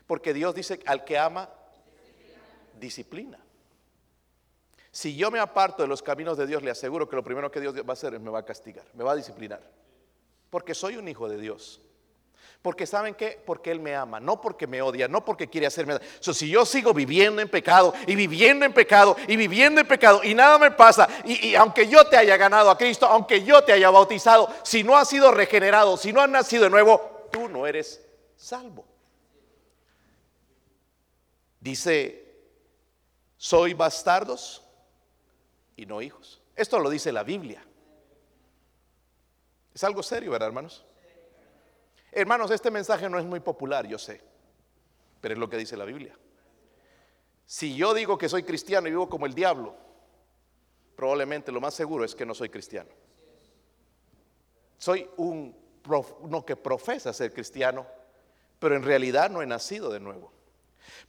Porque 0.08 0.34
Dios 0.34 0.56
dice, 0.56 0.80
al 0.88 1.04
que 1.04 1.20
ama, 1.20 1.48
disciplina. 2.80 3.38
Si 4.90 5.16
yo 5.16 5.30
me 5.30 5.38
aparto 5.38 5.84
de 5.84 5.88
los 5.88 6.02
caminos 6.02 6.36
de 6.36 6.48
Dios, 6.48 6.64
le 6.64 6.72
aseguro 6.72 7.08
que 7.08 7.16
lo 7.16 7.24
primero 7.24 7.52
que 7.52 7.60
Dios 7.60 7.76
va 7.76 7.92
a 7.92 7.94
hacer 7.94 8.16
es 8.16 8.20
me 8.20 8.32
va 8.32 8.40
a 8.40 8.46
castigar, 8.46 8.86
me 8.96 9.04
va 9.04 9.12
a 9.12 9.16
disciplinar. 9.16 9.62
Porque 10.50 10.74
soy 10.74 10.98
un 10.98 11.08
hijo 11.08 11.30
de 11.30 11.38
Dios. 11.38 11.80
Porque 12.62 12.88
saben 12.88 13.14
qué? 13.14 13.42
Porque 13.46 13.72
Él 13.72 13.80
me 13.80 13.96
ama, 13.96 14.20
no 14.20 14.40
porque 14.40 14.68
me 14.68 14.82
odia, 14.82 15.08
no 15.08 15.26
porque 15.26 15.50
quiere 15.50 15.68
hacerme. 15.68 16.00
So, 16.20 16.34
si 16.34 16.50
yo 16.50 16.66
sigo 16.66 16.94
viviendo 16.94 17.42
en 17.42 17.50
pecado 17.50 17.94
y 18.08 18.16
viviendo 18.16 18.66
en 18.66 18.74
pecado 18.74 19.18
y 19.28 19.36
viviendo 19.36 19.82
en 19.82 19.88
pecado 19.88 20.24
y 20.24 20.34
nada 20.34 20.58
me 20.58 20.72
pasa, 20.72 21.08
y, 21.26 21.50
y, 21.50 21.56
aunque 21.56 21.88
yo 21.88 22.06
te 22.08 22.18
haya 22.18 22.38
ganado 22.38 22.70
a 22.70 22.78
Cristo, 22.78 23.06
aunque 23.06 23.44
yo 23.44 23.64
te 23.64 23.74
haya 23.74 23.90
bautizado, 23.90 24.50
si 24.64 24.84
no 24.84 24.98
has 24.98 25.10
sido 25.10 25.32
regenerado, 25.32 25.98
si 25.98 26.14
no 26.14 26.22
has 26.22 26.30
nacido 26.30 26.64
de 26.64 26.70
nuevo, 26.70 27.28
tú 27.32 27.50
no 27.50 27.68
eres 27.68 28.02
salvo. 28.36 28.86
Dice, 31.60 32.24
soy 33.38 33.74
bastardos 33.74 34.64
y 35.76 35.86
no 35.86 36.02
hijos. 36.02 36.42
Esto 36.56 36.80
lo 36.80 36.90
dice 36.90 37.12
la 37.12 37.24
Biblia. 37.24 37.66
Es 39.74 39.84
algo 39.84 40.04
serio, 40.04 40.32
¿verdad, 40.32 40.50
hermanos? 40.50 40.86
Hermanos, 42.16 42.52
este 42.52 42.70
mensaje 42.70 43.10
no 43.10 43.18
es 43.18 43.26
muy 43.26 43.40
popular, 43.40 43.88
yo 43.88 43.98
sé, 43.98 44.22
pero 45.20 45.34
es 45.34 45.40
lo 45.40 45.50
que 45.50 45.58
dice 45.58 45.76
la 45.76 45.86
Biblia. 45.86 46.16
Si 47.46 47.76
yo 47.76 47.94
digo 47.94 48.18
que 48.18 48.30
soy 48.30 48.44
cristiano 48.44 48.88
y 48.88 48.92
vivo 48.92 49.10
como 49.10 49.26
el 49.26 49.34
diablo, 49.34 49.76
probablemente 50.96 51.52
lo 51.52 51.60
más 51.60 51.74
seguro 51.74 52.06
es 52.06 52.16
que 52.16 52.26
no 52.26 52.34
soy 52.34 52.50
cristiano. 52.50 52.90
Soy 54.78 55.10
un, 55.18 55.56
que 56.46 56.56
profesa 56.56 57.14
ser 57.14 57.34
cristiano, 57.34 57.86
pero 58.60 58.76
en 58.76 58.84
realidad 58.84 59.30
no 59.30 59.42
he 59.42 59.46
nacido 59.46 59.90
de 59.90 60.00
nuevo. 60.00 60.32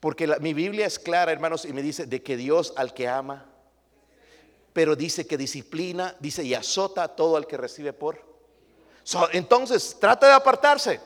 Porque 0.01 0.27
mi 0.40 0.55
Biblia 0.55 0.87
es 0.87 0.99
clara, 0.99 1.33
hermanos, 1.33 1.64
y 1.64 1.73
me 1.73 1.83
dice 1.83 2.07
de 2.07 2.23
que 2.23 2.37
Dios 2.37 2.73
al 2.77 2.95
que 2.95 3.09
ama, 3.09 3.51
pero 4.73 4.97
dice 4.97 5.27
que 5.27 5.37
disciplina, 5.37 6.17
dice 6.21 6.43
y 6.45 6.55
azota 6.55 7.05
a 7.05 7.14
todo 7.14 7.38
el 7.38 7.47
que 7.47 7.57
recibe 7.57 7.93
por. 7.93 8.34
Entonces, 9.33 9.97
trata 10.01 10.27
de 10.27 10.33
apartarse. 10.33 11.01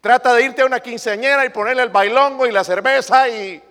Trata 0.00 0.34
de 0.34 0.44
irte 0.44 0.62
a 0.62 0.66
una 0.66 0.80
quinceañera 0.80 1.46
y 1.46 1.48
ponerle 1.48 1.82
el 1.82 1.88
bailongo 1.88 2.46
y 2.46 2.52
la 2.52 2.62
cerveza 2.62 3.28
y 3.28 3.62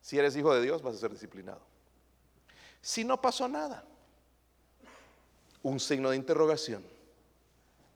si 0.00 0.18
eres 0.18 0.36
hijo 0.36 0.52
de 0.52 0.62
Dios 0.62 0.82
vas 0.82 0.96
a 0.96 0.98
ser 0.98 1.12
disciplinado. 1.12 1.60
Si 2.80 3.04
no 3.04 3.20
pasó 3.20 3.46
nada, 3.46 3.84
un 5.62 5.78
signo 5.78 6.10
de 6.10 6.16
interrogación. 6.16 6.84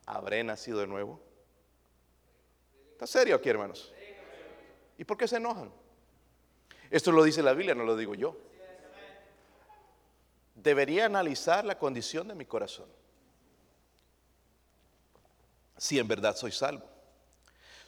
¿Habré 0.06 0.44
nacido 0.44 0.78
de 0.78 0.86
nuevo? 0.86 1.20
¿Está 2.92 3.06
serio 3.06 3.34
aquí, 3.34 3.48
hermanos? 3.48 3.92
¿Y 4.98 5.04
por 5.04 5.16
qué 5.16 5.26
se 5.26 5.36
enojan? 5.36 5.72
Esto 6.90 7.10
lo 7.10 7.24
dice 7.24 7.42
la 7.42 7.54
Biblia, 7.54 7.74
no 7.74 7.84
lo 7.84 7.96
digo 7.96 8.14
yo 8.14 8.36
debería 10.62 11.06
analizar 11.06 11.64
la 11.64 11.78
condición 11.78 12.28
de 12.28 12.34
mi 12.34 12.46
corazón. 12.46 12.86
Si 15.82 15.98
en 15.98 16.06
verdad 16.06 16.36
soy 16.36 16.52
salvo. 16.52 16.88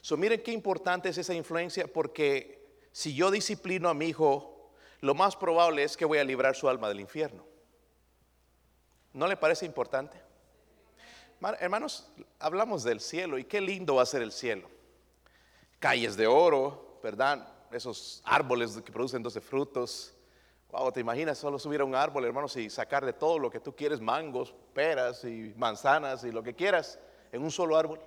So, 0.01 0.17
miren 0.17 0.43
qué 0.43 0.51
importante 0.51 1.07
es 1.07 1.17
esa 1.17 1.33
influencia 1.33 1.87
porque 1.87 2.77
si 2.91 3.15
yo 3.15 3.31
disciplino 3.31 3.87
a 3.87 3.93
mi 3.93 4.07
hijo, 4.07 4.73
lo 4.99 5.15
más 5.15 5.37
probable 5.37 5.81
es 5.81 5.95
que 5.95 6.03
voy 6.03 6.17
a 6.17 6.25
librar 6.25 6.57
su 6.57 6.67
alma 6.67 6.89
del 6.89 6.99
infierno. 6.99 7.45
¿No 9.13 9.27
le 9.27 9.37
parece 9.37 9.65
importante? 9.65 10.21
Hermanos, 11.61 12.11
hablamos 12.37 12.83
del 12.83 12.99
cielo 12.99 13.37
y 13.37 13.45
qué 13.45 13.61
lindo 13.61 13.95
va 13.95 14.01
a 14.01 14.05
ser 14.05 14.21
el 14.21 14.33
cielo. 14.33 14.69
Calles 15.79 16.17
de 16.17 16.27
oro, 16.27 16.99
¿verdad? 17.01 17.47
Esos 17.71 18.21
árboles 18.25 18.81
que 18.83 18.91
producen 18.91 19.23
12 19.23 19.39
frutos, 19.39 20.11
Wow, 20.69 20.91
te 20.91 20.99
imaginas 20.99 21.37
solo 21.37 21.57
subir 21.57 21.79
a 21.79 21.85
un 21.85 21.95
árbol, 21.95 22.25
hermanos, 22.25 22.57
y 22.57 22.69
sacar 22.69 23.05
de 23.05 23.13
todo 23.13 23.39
lo 23.39 23.49
que 23.49 23.61
tú 23.61 23.73
quieres, 23.73 24.01
mangos, 24.01 24.53
peras 24.73 25.23
y 25.23 25.53
manzanas 25.55 26.25
y 26.25 26.33
lo 26.33 26.43
que 26.43 26.53
quieras, 26.53 26.99
en 27.35 27.43
un 27.43 27.51
solo 27.51 27.77
árbol. 27.77 27.99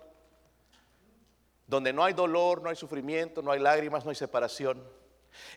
Donde 1.67 1.93
no 1.93 2.03
hay 2.03 2.15
dolor, 2.15 2.63
no 2.63 2.71
hay 2.71 2.77
sufrimiento, 2.77 3.43
no 3.43 3.53
hay 3.53 3.61
lágrimas, 3.61 4.05
no 4.05 4.11
hay 4.11 4.17
separación. 4.17 4.83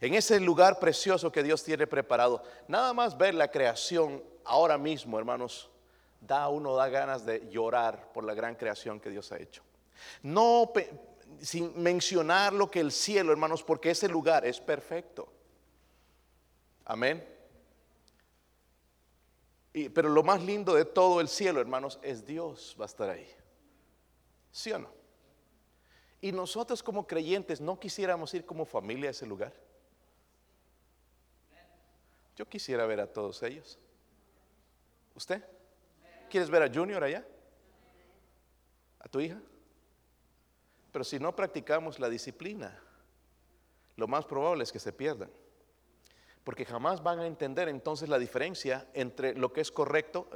En 0.01 0.13
ese 0.13 0.39
lugar 0.39 0.77
precioso 0.79 1.31
que 1.31 1.41
Dios 1.41 1.63
tiene 1.63 1.87
preparado, 1.87 2.43
nada 2.67 2.93
más 2.93 3.17
ver 3.17 3.33
la 3.33 3.49
creación 3.49 4.21
ahora 4.43 4.77
mismo, 4.77 5.17
hermanos, 5.17 5.69
da 6.19 6.49
uno 6.49 6.75
da 6.75 6.89
ganas 6.89 7.25
de 7.25 7.49
llorar 7.49 8.11
por 8.13 8.23
la 8.25 8.33
gran 8.33 8.55
creación 8.55 8.99
que 8.99 9.09
Dios 9.09 9.31
ha 9.31 9.39
hecho. 9.39 9.63
No 10.21 10.71
sin 11.39 11.81
mencionar 11.81 12.51
lo 12.51 12.69
que 12.69 12.81
el 12.81 12.91
cielo, 12.91 13.31
hermanos, 13.31 13.63
porque 13.63 13.91
ese 13.91 14.09
lugar 14.09 14.45
es 14.45 14.59
perfecto. 14.59 15.31
Amén. 16.83 17.25
Y, 19.73 19.87
pero 19.89 20.09
lo 20.09 20.23
más 20.23 20.43
lindo 20.43 20.75
de 20.75 20.83
todo 20.83 21.21
el 21.21 21.29
cielo, 21.29 21.61
hermanos, 21.61 21.99
es 22.03 22.25
Dios 22.25 22.75
va 22.79 22.85
a 22.85 22.87
estar 22.87 23.09
ahí. 23.09 23.27
¿Sí 24.51 24.71
o 24.71 24.79
no? 24.79 24.89
Y 26.19 26.31
nosotros 26.31 26.83
como 26.83 27.07
creyentes 27.07 27.61
no 27.61 27.79
quisiéramos 27.79 28.33
ir 28.33 28.45
como 28.45 28.65
familia 28.65 29.09
a 29.09 29.11
ese 29.11 29.25
lugar. 29.25 29.53
Yo 32.35 32.47
quisiera 32.47 32.85
ver 32.85 32.99
a 32.99 33.07
todos 33.07 33.41
ellos. 33.43 33.79
¿Usted? 35.15 35.43
¿Quieres 36.29 36.49
ver 36.49 36.63
a 36.63 36.73
Junior 36.73 37.03
allá? 37.03 37.25
¿A 38.99 39.09
tu 39.09 39.19
hija? 39.19 39.41
Pero 40.91 41.03
si 41.03 41.19
no 41.19 41.35
practicamos 41.35 41.99
la 41.99 42.09
disciplina, 42.09 42.79
lo 43.95 44.07
más 44.07 44.25
probable 44.25 44.63
es 44.63 44.71
que 44.71 44.79
se 44.79 44.93
pierdan 44.93 45.29
porque 46.43 46.65
jamás 46.65 47.03
van 47.03 47.19
a 47.19 47.27
entender 47.27 47.69
entonces 47.69 48.09
la 48.09 48.17
diferencia 48.17 48.87
entre 48.93 49.35
lo 49.35 49.53
que 49.53 49.61
es 49.61 49.71
correcto, 49.71 50.27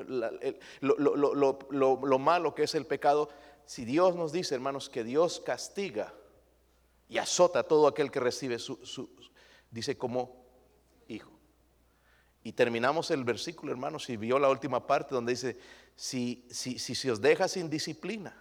lo, 0.82 2.20
malo 2.20 2.54
que 2.54 2.64
es 2.64 2.76
el 2.76 2.86
pecado. 2.86 3.30
Si 3.66 3.86
Dios 3.86 4.16
nos 4.16 4.32
dice, 4.32 4.56
hermanos, 4.56 4.90
que 4.90 5.04
Dios 5.04 5.42
castiga 5.44 6.14
y 7.10 7.18
azota 7.18 7.60
a 7.60 7.64
todo 7.64 7.88
aquel 7.88 8.12
que 8.12 8.20
recibe 8.20 8.60
su, 8.60 9.10
dice 9.72 9.98
como 9.98 10.46
hijo. 11.08 11.32
Y 12.44 12.54
terminamos 12.54 13.10
el 13.12 13.24
versículo, 13.24 13.72
hermanos, 13.72 14.10
y 14.10 14.18
vio 14.18 14.38
la 14.38 14.50
última 14.50 14.86
parte 14.86 15.16
donde 15.16 15.34
dice, 15.34 15.58
si, 15.96 16.48
si, 16.52 16.78
si 16.78 16.94
se 16.94 17.12
os 17.12 17.20
deja 17.20 17.48
sin 17.48 17.70
disciplina, 17.70 18.36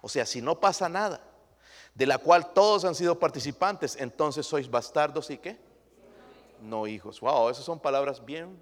o 0.00 0.08
sea, 0.08 0.24
si 0.24 0.40
no 0.40 0.58
pasa 0.58 0.88
nada, 0.88 1.22
de 1.94 2.06
la 2.06 2.18
cual 2.18 2.52
todos 2.54 2.84
han 2.84 2.94
sido 2.94 3.18
participantes, 3.18 3.96
entonces 3.96 4.46
sois 4.46 4.70
bastardos 4.70 5.30
y 5.30 5.38
qué? 5.38 5.58
No 6.62 6.86
hijos. 6.86 7.20
Wow, 7.20 7.50
esas 7.50 7.64
son 7.64 7.78
palabras 7.78 8.24
bien 8.24 8.58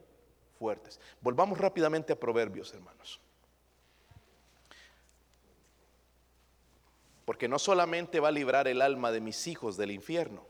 fuertes. 0.58 0.98
Volvamos 1.20 1.58
rápidamente 1.58 2.12
a 2.12 2.18
Proverbios, 2.18 2.74
hermanos. 2.74 3.20
Porque 7.30 7.46
no 7.46 7.60
solamente 7.60 8.18
va 8.18 8.26
a 8.26 8.32
librar 8.32 8.66
el 8.66 8.82
alma 8.82 9.12
de 9.12 9.20
mis 9.20 9.46
hijos 9.46 9.76
del 9.76 9.92
infierno, 9.92 10.44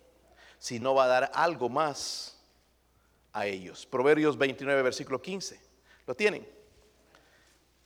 sino 0.59 0.95
va 0.95 1.05
a 1.05 1.09
dar 1.09 1.31
algo 1.35 1.69
más 1.69 2.41
a 3.35 3.45
ellos. 3.45 3.85
Proverbios 3.85 4.39
29, 4.39 4.81
versículo 4.81 5.21
15. 5.21 5.61
¿Lo 6.07 6.15
tienen? 6.15 6.49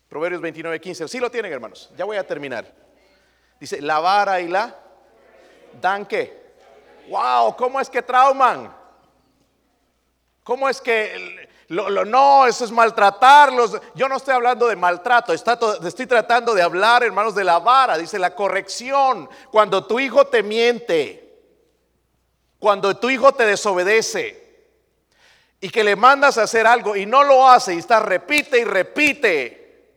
Proverbios 0.09 0.41
29, 0.41 0.81
15. 0.81 1.09
Sí 1.09 1.19
lo 1.19 1.29
tienen, 1.29 1.53
hermanos. 1.53 1.91
Ya 1.97 2.05
voy 2.05 2.19
a 2.19 2.25
terminar. 2.25 2.73
Dice, 3.59 3.83
la 3.83 3.99
vara 3.99 4.41
y 4.41 4.47
la 4.47 4.79
dan 5.81 6.07
qué. 6.07 6.55
Wow, 7.09 7.57
¿cómo 7.57 7.81
es 7.81 7.91
que 7.91 8.01
trauman? 8.01 8.73
¿Cómo 10.45 10.69
es 10.69 10.81
que 10.81 11.49
no, 11.69 12.47
eso 12.47 12.65
es 12.65 12.71
maltratarlos? 12.71 13.81
Yo 13.95 14.09
no 14.09 14.17
estoy 14.17 14.35
hablando 14.35 14.67
de 14.67 14.77
maltrato, 14.77 15.33
estoy 15.33 16.07
tratando 16.07 16.55
de 16.55 16.63
hablar, 16.63 17.03
hermanos, 17.03 17.35
de 17.35 17.45
la 17.45 17.59
vara. 17.59 17.97
Dice 17.97 18.19
la 18.19 18.35
corrección. 18.35 19.29
Cuando 19.51 19.87
tu 19.87 19.99
hijo 19.99 20.27
te 20.27 20.43
miente, 20.43 21.21
cuando 22.59 22.97
tu 22.97 23.11
hijo 23.11 23.33
te 23.33 23.47
desobedece, 23.47 24.45
y 25.65 25.71
que 25.71 25.83
le 25.83 25.97
mandas 25.97 26.37
a 26.37 26.43
hacer 26.43 26.67
algo 26.67 26.95
y 26.95 27.07
no 27.07 27.25
lo 27.25 27.49
hace 27.49 27.75
y 27.75 27.79
está 27.79 27.99
repite 27.99 28.59
y 28.59 28.65
repite 28.65 29.93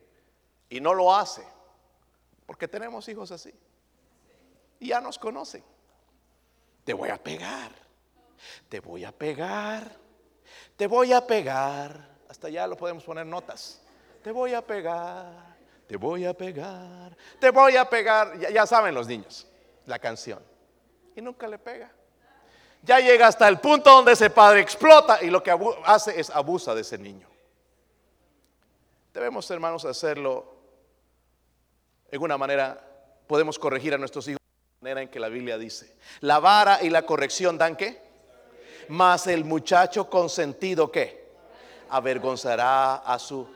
y 0.70 0.80
no 0.80 0.94
lo 0.94 1.14
hace. 1.14 1.44
Porque 2.46 2.66
tenemos 2.66 3.06
hijos 3.10 3.30
así. 3.32 3.52
Y 4.80 4.88
ya 4.88 5.02
nos 5.02 5.18
conocen. 5.18 5.62
Te 6.84 6.94
voy 6.94 7.10
a 7.10 7.22
pegar. 7.22 7.70
Te 8.70 8.80
voy 8.80 9.04
a 9.04 9.12
pegar. 9.12 9.94
Te 10.78 10.86
voy 10.86 11.12
a 11.12 11.26
pegar. 11.26 12.08
Hasta 12.30 12.48
ya 12.48 12.66
lo 12.66 12.74
podemos 12.74 13.04
poner 13.04 13.26
notas. 13.26 13.82
Te 14.22 14.32
voy 14.32 14.54
a 14.54 14.62
pegar. 14.62 15.58
Te 15.86 15.98
voy 15.98 16.24
a 16.24 16.32
pegar. 16.32 17.14
Te 17.38 17.50
voy 17.50 17.76
a 17.76 17.84
pegar. 17.84 18.38
Ya, 18.38 18.48
ya 18.48 18.66
saben 18.66 18.94
los 18.94 19.06
niños 19.06 19.46
la 19.84 19.98
canción. 19.98 20.42
Y 21.14 21.20
nunca 21.20 21.46
le 21.46 21.58
pega 21.58 21.92
ya 22.82 23.00
llega 23.00 23.26
hasta 23.26 23.48
el 23.48 23.58
punto 23.58 23.90
donde 23.90 24.12
ese 24.12 24.30
padre 24.30 24.60
explota 24.60 25.22
y 25.22 25.30
lo 25.30 25.42
que 25.42 25.56
hace 25.84 26.18
es 26.18 26.30
abusa 26.30 26.74
de 26.74 26.82
ese 26.82 26.98
niño. 26.98 27.28
Debemos, 29.12 29.50
hermanos, 29.50 29.84
hacerlo 29.84 30.54
en 32.10 32.22
una 32.22 32.38
manera, 32.38 32.80
podemos 33.26 33.58
corregir 33.58 33.94
a 33.94 33.98
nuestros 33.98 34.28
hijos 34.28 34.38
de 34.38 34.76
la 34.76 34.82
manera 34.82 35.02
en 35.02 35.08
que 35.08 35.20
la 35.20 35.28
Biblia 35.28 35.58
dice. 35.58 35.96
La 36.20 36.38
vara 36.38 36.82
y 36.82 36.90
la 36.90 37.02
corrección 37.02 37.58
dan 37.58 37.76
qué? 37.76 38.00
Mas 38.88 39.26
el 39.26 39.44
muchacho 39.44 40.08
consentido 40.08 40.90
qué? 40.90 41.28
Avergonzará 41.88 42.96
a 42.96 43.18
su... 43.18 43.46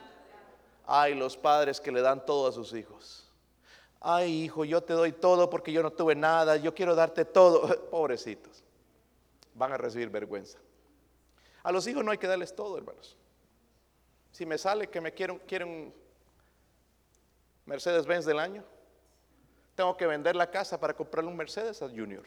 Ay, 0.86 1.14
los 1.14 1.36
padres 1.36 1.80
que 1.80 1.92
le 1.92 2.00
dan 2.00 2.24
todo 2.24 2.48
a 2.48 2.52
sus 2.52 2.72
hijos. 2.74 3.30
Ay, 4.00 4.44
hijo, 4.44 4.64
yo 4.64 4.82
te 4.82 4.92
doy 4.94 5.12
todo 5.12 5.48
porque 5.48 5.72
yo 5.72 5.82
no 5.82 5.92
tuve 5.92 6.14
nada, 6.14 6.56
yo 6.56 6.74
quiero 6.74 6.94
darte 6.94 7.24
todo. 7.24 7.68
Pobrecitos 7.90 8.62
van 9.54 9.72
a 9.72 9.76
recibir 9.76 10.10
vergüenza. 10.10 10.58
A 11.62 11.72
los 11.72 11.86
hijos 11.86 12.04
no 12.04 12.10
hay 12.10 12.18
que 12.18 12.26
darles 12.26 12.54
todo, 12.54 12.76
hermanos. 12.76 13.16
Si 14.32 14.46
me 14.46 14.58
sale 14.58 14.88
que 14.88 15.00
me 15.00 15.12
quieren, 15.12 15.38
quieren 15.40 15.94
Mercedes-Benz 17.66 18.24
del 18.24 18.38
año, 18.38 18.64
tengo 19.74 19.96
que 19.96 20.06
vender 20.06 20.36
la 20.36 20.50
casa 20.50 20.80
para 20.80 20.94
comprarle 20.94 21.30
un 21.30 21.36
Mercedes 21.36 21.82
a 21.82 21.88
Junior. 21.88 22.24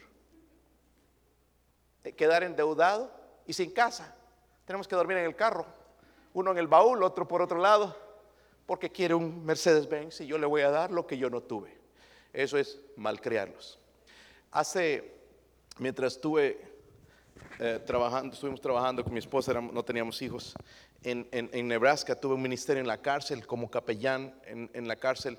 Eh, 2.05 2.13
quedar 2.13 2.43
endeudado 2.43 3.11
y 3.45 3.51
sin 3.51 3.71
casa. 3.71 4.15
Tenemos 4.65 4.87
que 4.87 4.95
dormir 4.95 5.17
en 5.17 5.25
el 5.25 5.35
carro. 5.35 5.65
Uno 6.33 6.51
en 6.51 6.57
el 6.57 6.67
baúl, 6.67 7.03
otro 7.03 7.27
por 7.27 7.41
otro 7.41 7.59
lado, 7.59 7.97
porque 8.65 8.89
quiere 8.89 9.13
un 9.13 9.45
Mercedes-Benz 9.45 10.21
y 10.21 10.27
yo 10.27 10.37
le 10.37 10.45
voy 10.45 10.61
a 10.61 10.69
dar 10.69 10.91
lo 10.91 11.05
que 11.05 11.17
yo 11.17 11.29
no 11.29 11.41
tuve. 11.41 11.77
Eso 12.31 12.57
es 12.57 12.79
malcriarlos. 12.95 13.79
Hace, 14.51 15.13
mientras 15.79 16.13
estuve 16.13 16.61
eh, 17.59 17.81
trabajando, 17.85 18.33
estuvimos 18.33 18.61
trabajando 18.61 19.03
con 19.03 19.13
mi 19.13 19.19
esposa, 19.19 19.53
no 19.53 19.83
teníamos 19.83 20.21
hijos. 20.21 20.53
En, 21.03 21.67
Nebraska 21.67 22.15
tuve 22.15 22.33
un 22.33 22.41
ministerio 22.41 22.81
en 22.81 22.87
la 22.87 23.01
cárcel 23.01 23.45
como 23.45 23.69
capellán 23.69 24.33
en, 24.45 24.71
en 24.73 24.87
la 24.87 24.95
cárcel 24.95 25.37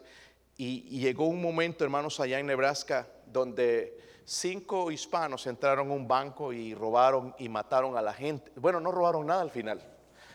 y, 0.56 1.00
llegó 1.00 1.26
un 1.26 1.42
momento, 1.42 1.84
hermanos, 1.84 2.18
allá 2.20 2.38
en 2.38 2.46
Nebraska 2.46 3.08
donde 3.26 3.98
cinco 4.26 4.90
hispanos 4.90 5.46
entraron 5.46 5.90
a 5.90 5.94
un 5.94 6.06
banco 6.06 6.52
y 6.52 6.74
robaron 6.74 7.34
y 7.38 7.48
mataron 7.48 7.96
a 7.96 8.02
la 8.02 8.12
gente. 8.12 8.52
Bueno, 8.56 8.80
no 8.80 8.90
robaron 8.90 9.26
nada 9.26 9.40
al 9.40 9.50
final. 9.50 9.80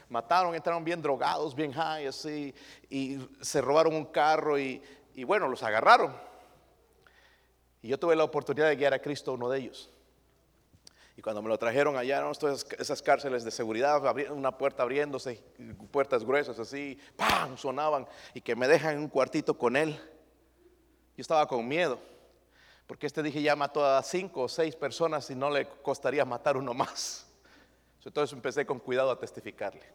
Mataron, 0.09 0.55
entraron 0.55 0.83
bien 0.83 1.01
drogados, 1.01 1.53
bien 1.53 1.71
high, 1.71 2.07
así, 2.07 2.53
y 2.89 3.17
se 3.41 3.61
robaron 3.61 3.95
un 3.95 4.05
carro 4.05 4.59
y, 4.59 4.81
bueno, 5.25 5.47
los 5.47 5.63
agarraron. 5.63 6.13
Y 7.81 7.89
yo 7.89 7.97
tuve 7.97 8.15
la 8.15 8.23
oportunidad 8.23 8.67
de 8.67 8.75
guiar 8.75 8.93
a 8.93 8.99
Cristo 8.99 9.31
a 9.31 9.33
uno 9.35 9.49
de 9.49 9.59
ellos. 9.59 9.89
Y 11.15 11.21
cuando 11.21 11.41
me 11.41 11.49
lo 11.49 11.57
trajeron 11.57 11.97
allá, 11.97 12.21
¿no? 12.21 12.33
todas 12.33 12.65
esas 12.77 13.01
cárceles 13.01 13.43
de 13.43 13.51
seguridad, 13.51 14.01
una 14.31 14.57
puerta 14.57 14.83
abriéndose, 14.83 15.41
puertas 15.91 16.25
gruesas 16.25 16.59
así, 16.59 16.97
¡pam! 17.15 17.57
sonaban 17.57 18.07
y 18.33 18.41
que 18.41 18.55
me 18.55 18.67
dejan 18.67 18.95
en 18.95 18.99
un 18.99 19.07
cuartito 19.07 19.57
con 19.57 19.75
él. 19.75 19.93
Yo 21.15 21.21
estaba 21.21 21.47
con 21.47 21.67
miedo, 21.67 21.99
porque 22.91 23.07
este 23.07 23.23
dije 23.23 23.41
ya 23.41 23.55
mató 23.55 23.85
a 23.85 24.03
cinco 24.03 24.41
o 24.41 24.49
seis 24.49 24.75
personas 24.75 25.29
y 25.29 25.33
no 25.33 25.49
le 25.49 25.65
costaría 25.65 26.25
matar 26.25 26.57
uno 26.57 26.73
más. 26.73 27.25
Entonces 28.03 28.35
empecé 28.35 28.65
con 28.65 28.79
cuidado 28.79 29.11
a 29.11 29.17
testificarle. 29.17 29.85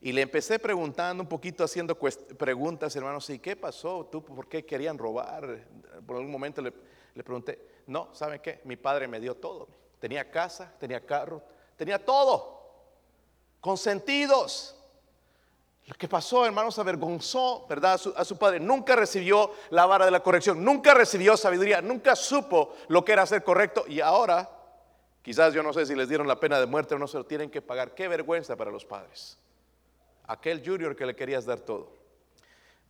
Y 0.00 0.10
le 0.12 0.22
empecé 0.22 0.58
preguntando 0.58 1.22
un 1.22 1.28
poquito, 1.28 1.62
haciendo 1.62 1.94
preguntas, 1.94 2.96
hermanos, 2.96 3.28
¿y 3.28 3.38
qué 3.38 3.54
pasó? 3.54 4.08
¿Tú 4.10 4.24
por 4.24 4.48
qué 4.48 4.64
querían 4.64 4.96
robar? 4.96 5.66
Por 6.06 6.16
algún 6.16 6.32
momento 6.32 6.62
le, 6.62 6.72
le 7.14 7.22
pregunté, 7.22 7.82
no, 7.86 8.08
¿saben 8.14 8.40
qué? 8.40 8.62
Mi 8.64 8.76
padre 8.76 9.06
me 9.06 9.20
dio 9.20 9.36
todo. 9.36 9.68
Tenía 9.98 10.30
casa, 10.30 10.72
tenía 10.80 11.04
carro, 11.04 11.42
tenía 11.76 12.02
todo. 12.02 12.62
Consentidos. 13.60 14.79
Lo 15.90 15.96
que 15.96 16.06
pasó, 16.06 16.46
hermanos, 16.46 16.78
avergonzó, 16.78 17.66
¿verdad? 17.68 18.00
A 18.14 18.24
su, 18.24 18.38
padre. 18.38 18.60
Nunca 18.60 18.94
recibió 18.94 19.50
la 19.70 19.86
vara 19.86 20.04
de 20.04 20.12
la 20.12 20.22
corrección, 20.22 20.64
nunca 20.64 20.94
recibió 20.94 21.36
sabiduría, 21.36 21.82
nunca 21.82 22.14
supo 22.14 22.76
lo 22.86 23.04
que 23.04 23.10
era 23.10 23.26
ser 23.26 23.42
correcto. 23.42 23.84
Y 23.88 24.00
ahora, 24.00 24.48
quizás 25.20 25.52
yo 25.52 25.64
no 25.64 25.72
sé 25.72 25.84
si 25.86 25.96
les 25.96 26.08
dieron 26.08 26.28
la 26.28 26.38
pena 26.38 26.60
de 26.60 26.66
muerte 26.66 26.94
o 26.94 26.98
no 27.00 27.08
se 27.08 27.18
lo 27.18 27.26
tienen 27.26 27.50
que 27.50 27.60
pagar. 27.60 27.92
Qué 27.92 28.06
vergüenza 28.06 28.54
para 28.54 28.70
los 28.70 28.84
padres. 28.84 29.36
Aquel 30.28 30.64
junior 30.64 30.94
que 30.94 31.04
le 31.04 31.16
querías 31.16 31.44
dar 31.44 31.58
todo. 31.58 31.92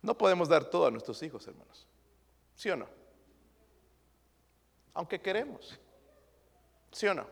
No 0.03 0.15
podemos 0.15 0.47
dar 0.47 0.65
todo 0.65 0.85
a 0.85 0.91
nuestros 0.91 1.23
hijos, 1.23 1.47
hermanos. 1.47 1.87
¿Sí 2.53 2.69
o 2.69 2.75
no? 2.75 2.87
Aunque 4.93 5.19
queremos. 5.19 5.79
¿Sí 6.91 7.07
o 7.07 7.15
no? 7.15 7.25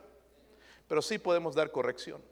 Pero 0.88 1.04
sí 1.04 1.20
podemos 1.20 1.54
dar 1.54 1.70
corrección. 1.70 2.24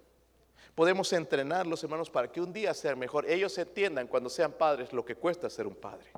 Podemos 0.77 1.11
entrenarlos, 1.11 1.83
hermanos, 1.83 2.07
para 2.07 2.31
que 2.31 2.39
un 2.39 2.53
día 2.53 2.71
sea 2.71 2.95
mejor. 2.95 3.27
Ellos 3.27 3.57
entiendan 3.57 4.05
cuando 4.05 4.29
sean 4.29 4.51
padres 4.51 4.93
lo 4.93 5.03
que 5.03 5.15
cuesta 5.15 5.49
ser 5.49 5.65
un 5.65 5.73
padre. 5.73 6.11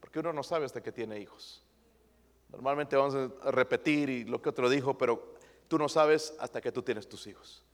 Porque 0.00 0.18
uno 0.18 0.34
no 0.34 0.42
sabe 0.42 0.66
hasta 0.66 0.82
que 0.82 0.92
tiene 0.92 1.18
hijos. 1.18 1.64
Normalmente 2.52 2.94
vamos 2.94 3.14
a 3.14 3.50
repetir 3.50 4.10
y 4.10 4.24
lo 4.24 4.42
que 4.42 4.50
otro 4.50 4.68
dijo, 4.68 4.98
pero 4.98 5.36
tú 5.66 5.78
no 5.78 5.88
sabes 5.88 6.34
hasta 6.38 6.60
que 6.60 6.70
tú 6.70 6.82
tienes 6.82 7.08
tus 7.08 7.26
hijos. 7.26 7.64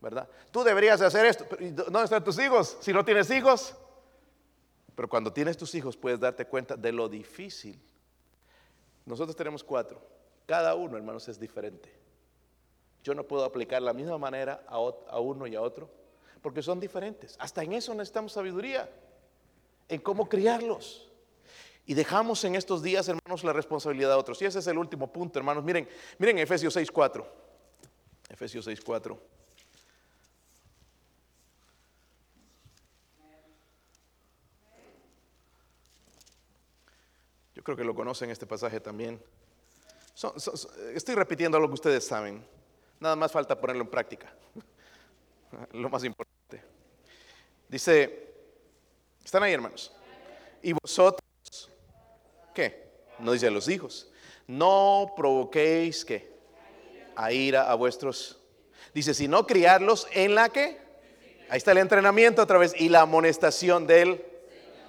¿Verdad? 0.00 0.28
Tú 0.52 0.62
deberías 0.62 1.00
hacer 1.00 1.26
esto. 1.26 1.44
¿Dónde 1.58 2.04
están 2.04 2.22
tus 2.22 2.38
hijos? 2.38 2.78
Si 2.80 2.92
no 2.92 3.04
tienes 3.04 3.28
hijos. 3.32 3.74
Pero 4.94 5.08
cuando 5.08 5.32
tienes 5.32 5.56
tus 5.56 5.74
hijos 5.74 5.96
puedes 5.96 6.20
darte 6.20 6.44
cuenta 6.44 6.76
de 6.76 6.92
lo 6.92 7.08
difícil. 7.08 7.82
Nosotros 9.04 9.34
tenemos 9.34 9.64
cuatro. 9.64 10.00
Cada 10.46 10.76
uno, 10.76 10.96
hermanos, 10.96 11.26
es 11.26 11.40
diferente. 11.40 11.97
Yo 13.02 13.14
no 13.14 13.24
puedo 13.24 13.44
aplicar 13.44 13.80
la 13.82 13.92
misma 13.92 14.18
manera 14.18 14.64
a, 14.68 15.20
uno 15.20 15.46
y 15.46 15.54
a 15.54 15.62
otro, 15.62 15.88
porque 16.42 16.62
son 16.62 16.80
diferentes. 16.80 17.36
Hasta 17.38 17.62
en 17.62 17.72
eso 17.72 17.94
necesitamos 17.94 18.32
sabiduría, 18.32 18.88
en 19.88 20.00
cómo 20.00 20.28
criarlos. 20.28 21.08
Y 21.86 21.94
dejamos 21.94 22.44
en 22.44 22.54
estos 22.54 22.82
días, 22.82 23.08
hermanos, 23.08 23.44
la 23.44 23.52
responsabilidad 23.52 24.10
de 24.10 24.16
otros. 24.16 24.42
Y 24.42 24.44
ese 24.44 24.58
es 24.58 24.66
el 24.66 24.76
último 24.76 25.10
punto, 25.10 25.38
hermanos. 25.38 25.64
Miren, 25.64 25.88
miren 26.18 26.38
Efesios 26.38 26.76
6.4. 26.76 27.24
Efesios 28.28 28.66
6.4. 28.66 29.16
Yo 37.54 37.64
creo 37.64 37.76
que 37.76 37.84
lo 37.84 37.94
conocen 37.94 38.30
este 38.30 38.46
pasaje 38.46 38.80
también. 38.80 39.22
estoy 40.94 41.14
repitiendo 41.14 41.58
lo 41.58 41.68
que 41.68 41.74
ustedes 41.74 42.06
saben. 42.06 42.57
Nada 43.00 43.16
más 43.16 43.30
falta 43.30 43.58
ponerlo 43.58 43.82
en 43.82 43.90
práctica. 43.90 44.32
Lo 45.72 45.88
más 45.88 46.04
importante. 46.04 46.62
Dice, 47.68 48.34
¿están 49.24 49.42
ahí 49.42 49.52
hermanos? 49.52 49.92
Y 50.62 50.72
vosotros, 50.72 51.70
¿qué? 52.54 52.88
No 53.18 53.32
dice 53.32 53.46
a 53.46 53.50
los 53.50 53.68
hijos. 53.68 54.10
No 54.46 55.12
provoquéis 55.16 56.04
que 56.04 56.32
a 57.14 57.32
ira 57.32 57.70
a 57.70 57.74
vuestros. 57.74 58.38
Dice, 58.94 59.14
si 59.14 59.28
no 59.28 59.46
criarlos 59.46 60.06
en 60.12 60.34
la 60.34 60.48
que. 60.48 60.78
Ahí 61.50 61.58
está 61.58 61.72
el 61.72 61.78
entrenamiento 61.78 62.42
otra 62.42 62.58
vez 62.58 62.74
y 62.78 62.88
la 62.88 63.02
amonestación 63.02 63.86
del. 63.86 64.24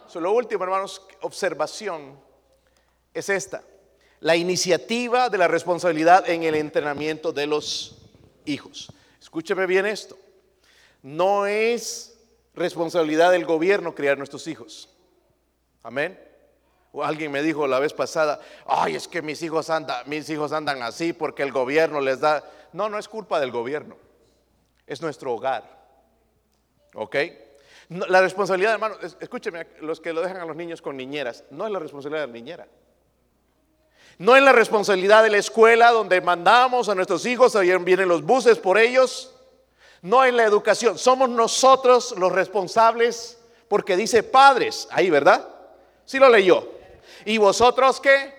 So, 0.08 0.20
lo 0.20 0.32
último, 0.32 0.64
hermanos, 0.64 1.06
observación 1.22 2.20
es 3.14 3.30
esta. 3.30 3.64
La 4.22 4.36
iniciativa 4.36 5.30
de 5.30 5.38
la 5.38 5.48
responsabilidad 5.48 6.30
en 6.30 6.44
el 6.44 6.56
entrenamiento 6.56 7.32
de 7.32 7.48
los 7.48 7.99
hijos. 8.50 8.92
Escúcheme 9.22 9.66
bien 9.66 9.86
esto. 9.86 10.18
No 11.02 11.46
es 11.46 12.18
responsabilidad 12.54 13.32
del 13.32 13.46
gobierno 13.46 13.96
criar 13.96 14.18
nuestros 14.18 14.48
hijos. 14.48 14.90
Amén. 15.84 16.20
Alguien 17.02 17.32
me 17.32 17.44
dijo 17.44 17.68
la 17.68 17.80
vez 17.80 17.94
pasada, 17.94 18.40
ay, 18.66 18.96
es 18.96 19.08
que 19.08 19.22
mis 19.22 19.42
hijos, 19.44 19.70
andan, 19.70 20.10
mis 20.10 20.30
hijos 20.30 20.52
andan 20.52 20.82
así 20.82 21.14
porque 21.14 21.44
el 21.44 21.52
gobierno 21.52 22.02
les 22.02 22.20
da... 22.20 22.44
No, 22.74 22.90
no 22.90 22.98
es 22.98 23.08
culpa 23.08 23.40
del 23.40 23.52
gobierno, 23.52 23.96
es 24.88 25.02
nuestro 25.02 25.34
hogar. 25.34 25.80
¿Ok? 26.96 27.16
la 27.90 28.22
responsabilidad, 28.22 28.74
hermano, 28.74 28.96
escúcheme, 29.20 29.66
los 29.82 30.00
que 30.00 30.14
lo 30.14 30.22
dejan 30.22 30.38
a 30.38 30.46
los 30.46 30.56
niños 30.56 30.82
con 30.82 30.96
niñeras, 30.96 31.44
no 31.50 31.66
es 31.66 31.72
la 31.72 31.80
responsabilidad 31.80 32.22
de 32.22 32.28
la 32.28 32.34
niñera. 32.34 32.68
No 34.20 34.36
es 34.36 34.44
la 34.44 34.52
responsabilidad 34.52 35.24
de 35.24 35.30
la 35.30 35.38
escuela 35.38 35.92
donde 35.92 36.20
mandamos 36.20 36.90
a 36.90 36.96
nuestros 36.96 37.26
hijos, 37.26 37.56
ahí 37.56 37.74
vienen 37.78 38.10
los 38.10 38.22
buses 38.22 38.58
por 38.60 38.78
ellos. 38.78 39.34
No 40.02 40.26
es 40.26 40.34
la 40.34 40.44
educación, 40.44 40.98
somos 40.98 41.30
nosotros 41.30 42.14
los 42.18 42.32
responsables 42.32 43.38
porque 43.70 43.96
dice 43.96 44.22
padres, 44.22 44.90
ahí, 44.92 45.10
¿verdad? 45.10 45.48
Sí 46.04 46.20
lo 46.20 46.28
leyó. 46.28 46.68
¿Y 47.24 47.38
vosotros 47.38 48.02
qué? 48.02 48.39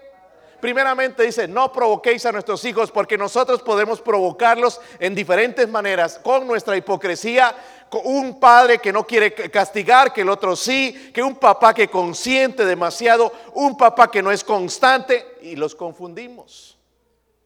Primeramente 0.60 1.22
dice, 1.22 1.48
no 1.48 1.72
provoquéis 1.72 2.26
a 2.26 2.32
nuestros 2.32 2.64
hijos 2.64 2.90
porque 2.90 3.16
nosotros 3.16 3.62
podemos 3.62 4.00
provocarlos 4.00 4.80
en 4.98 5.14
diferentes 5.14 5.68
maneras, 5.68 6.20
con 6.22 6.46
nuestra 6.46 6.76
hipocresía, 6.76 7.54
con 7.88 8.02
un 8.04 8.38
padre 8.38 8.78
que 8.78 8.92
no 8.92 9.06
quiere 9.06 9.32
castigar, 9.32 10.12
que 10.12 10.20
el 10.20 10.28
otro 10.28 10.54
sí, 10.54 11.10
que 11.12 11.22
un 11.22 11.36
papá 11.36 11.74
que 11.74 11.88
consiente 11.88 12.64
demasiado, 12.64 13.32
un 13.54 13.76
papá 13.76 14.10
que 14.10 14.22
no 14.22 14.30
es 14.30 14.44
constante 14.44 15.38
y 15.42 15.56
los 15.56 15.74
confundimos 15.74 16.78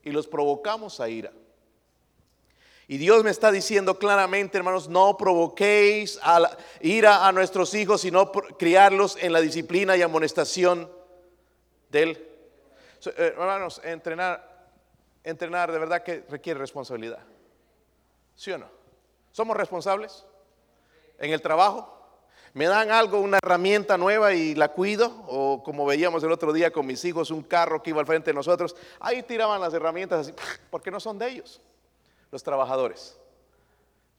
y 0.03 0.11
los 0.11 0.27
provocamos 0.27 1.01
a 1.01 1.09
ira. 1.09 1.33
Y 2.87 2.99
Dios 2.99 3.25
me 3.25 3.31
está 3.31 3.51
diciendo 3.51 3.99
claramente, 3.99 4.59
hermanos, 4.59 4.89
no 4.89 5.17
provoquéis 5.17 6.19
a 6.23 6.57
ira 6.83 7.27
a 7.27 7.33
nuestros 7.33 7.73
hijos, 7.73 8.03
sino 8.03 8.31
criarlos 8.31 9.17
en 9.21 9.33
la 9.33 9.41
disciplina 9.41 9.97
y 9.97 10.03
amonestación 10.03 10.91
del... 11.91 12.34
Eh, 13.07 13.13
hermanos, 13.17 13.81
entrenar, 13.85 14.69
entrenar 15.23 15.73
de 15.73 15.79
verdad 15.79 16.03
que 16.03 16.25
requiere 16.29 16.59
responsabilidad. 16.59 17.21
¿Sí 18.35 18.51
o 18.53 18.59
no? 18.59 18.69
¿Somos 19.33 19.57
responsables? 19.57 20.25
En 21.19 21.33
el 21.33 21.41
trabajo. 21.41 21.91
Me 22.53 22.67
dan 22.67 22.93
algo, 22.93 23.19
una 23.19 23.39
herramienta 23.39 23.99
nueva 23.99 24.33
y 24.33 24.55
la 24.55 24.69
cuido. 24.69 25.25
O 25.27 25.63
como 25.65 25.85
veíamos 25.87 26.23
el 26.23 26.31
otro 26.31 26.53
día 26.53 26.71
con 26.71 26.87
mis 26.87 27.05
hijos, 27.05 27.31
un 27.31 27.43
carro 27.43 27.83
que 27.83 27.91
iba 27.91 28.01
al 28.01 28.07
frente 28.07 28.31
de 28.31 28.35
nosotros. 28.35 28.77
Ahí 29.01 29.23
tiraban 29.23 29.61
las 29.61 29.75
herramientas 29.75 30.21
así, 30.29 30.35
porque 30.71 30.91
no 30.91 31.01
son 31.01 31.19
de 31.19 31.29
ellos, 31.29 31.61
los 32.31 32.43
trabajadores. 32.43 33.19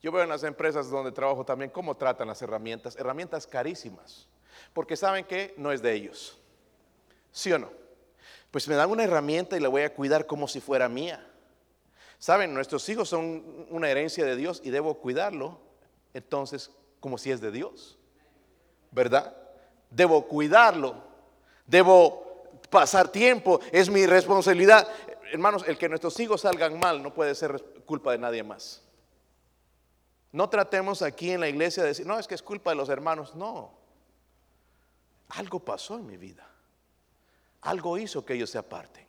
Yo 0.01 0.11
veo 0.11 0.23
en 0.23 0.29
las 0.29 0.43
empresas 0.43 0.89
donde 0.89 1.11
trabajo 1.11 1.45
también 1.45 1.71
cómo 1.71 1.95
tratan 1.95 2.27
las 2.27 2.41
herramientas. 2.41 2.95
Herramientas 2.97 3.47
carísimas. 3.47 4.27
Porque 4.73 4.95
saben 4.95 5.25
que 5.25 5.53
no 5.57 5.71
es 5.71 5.81
de 5.81 5.93
ellos. 5.93 6.37
¿Sí 7.31 7.51
o 7.51 7.59
no? 7.59 7.84
Pues 8.55 8.69
me 8.69 8.75
dan 8.75 8.89
una 8.89 9.03
herramienta 9.03 9.57
y 9.57 9.59
la 9.59 9.67
voy 9.67 9.81
a 9.81 9.93
cuidar 9.93 10.25
como 10.27 10.47
si 10.47 10.61
fuera 10.61 10.87
mía. 10.87 11.21
Saben, 12.19 12.53
nuestros 12.53 12.87
hijos 12.87 13.09
son 13.09 13.67
una 13.69 13.89
herencia 13.89 14.23
de 14.23 14.37
Dios 14.37 14.61
y 14.63 14.69
debo 14.69 14.93
cuidarlo 14.93 15.59
entonces 16.13 16.71
como 17.01 17.17
si 17.17 17.31
es 17.31 17.41
de 17.41 17.51
Dios. 17.51 17.97
¿Verdad? 18.91 19.35
Debo 19.89 20.25
cuidarlo. 20.25 20.95
Debo 21.67 22.49
pasar 22.69 23.09
tiempo. 23.09 23.59
Es 23.73 23.89
mi 23.89 24.05
responsabilidad. 24.05 24.87
Hermanos, 25.33 25.65
el 25.67 25.77
que 25.77 25.89
nuestros 25.89 26.17
hijos 26.21 26.39
salgan 26.39 26.79
mal 26.79 27.03
no 27.03 27.13
puede 27.13 27.35
ser 27.35 27.61
culpa 27.85 28.13
de 28.13 28.19
nadie 28.19 28.41
más. 28.41 28.81
No 30.31 30.47
tratemos 30.47 31.01
aquí 31.01 31.31
en 31.31 31.41
la 31.41 31.49
iglesia 31.49 31.83
de 31.83 31.89
decir, 31.89 32.07
no, 32.07 32.17
es 32.17 32.25
que 32.25 32.35
es 32.35 32.41
culpa 32.41 32.69
de 32.69 32.77
los 32.77 32.87
hermanos. 32.87 33.35
No. 33.35 33.73
Algo 35.27 35.59
pasó 35.59 35.97
en 35.97 36.05
mi 36.05 36.15
vida 36.15 36.54
algo 37.65 37.97
hizo 37.97 38.25
que 38.25 38.33
ellos 38.33 38.49
se 38.49 38.57
aparten. 38.57 39.05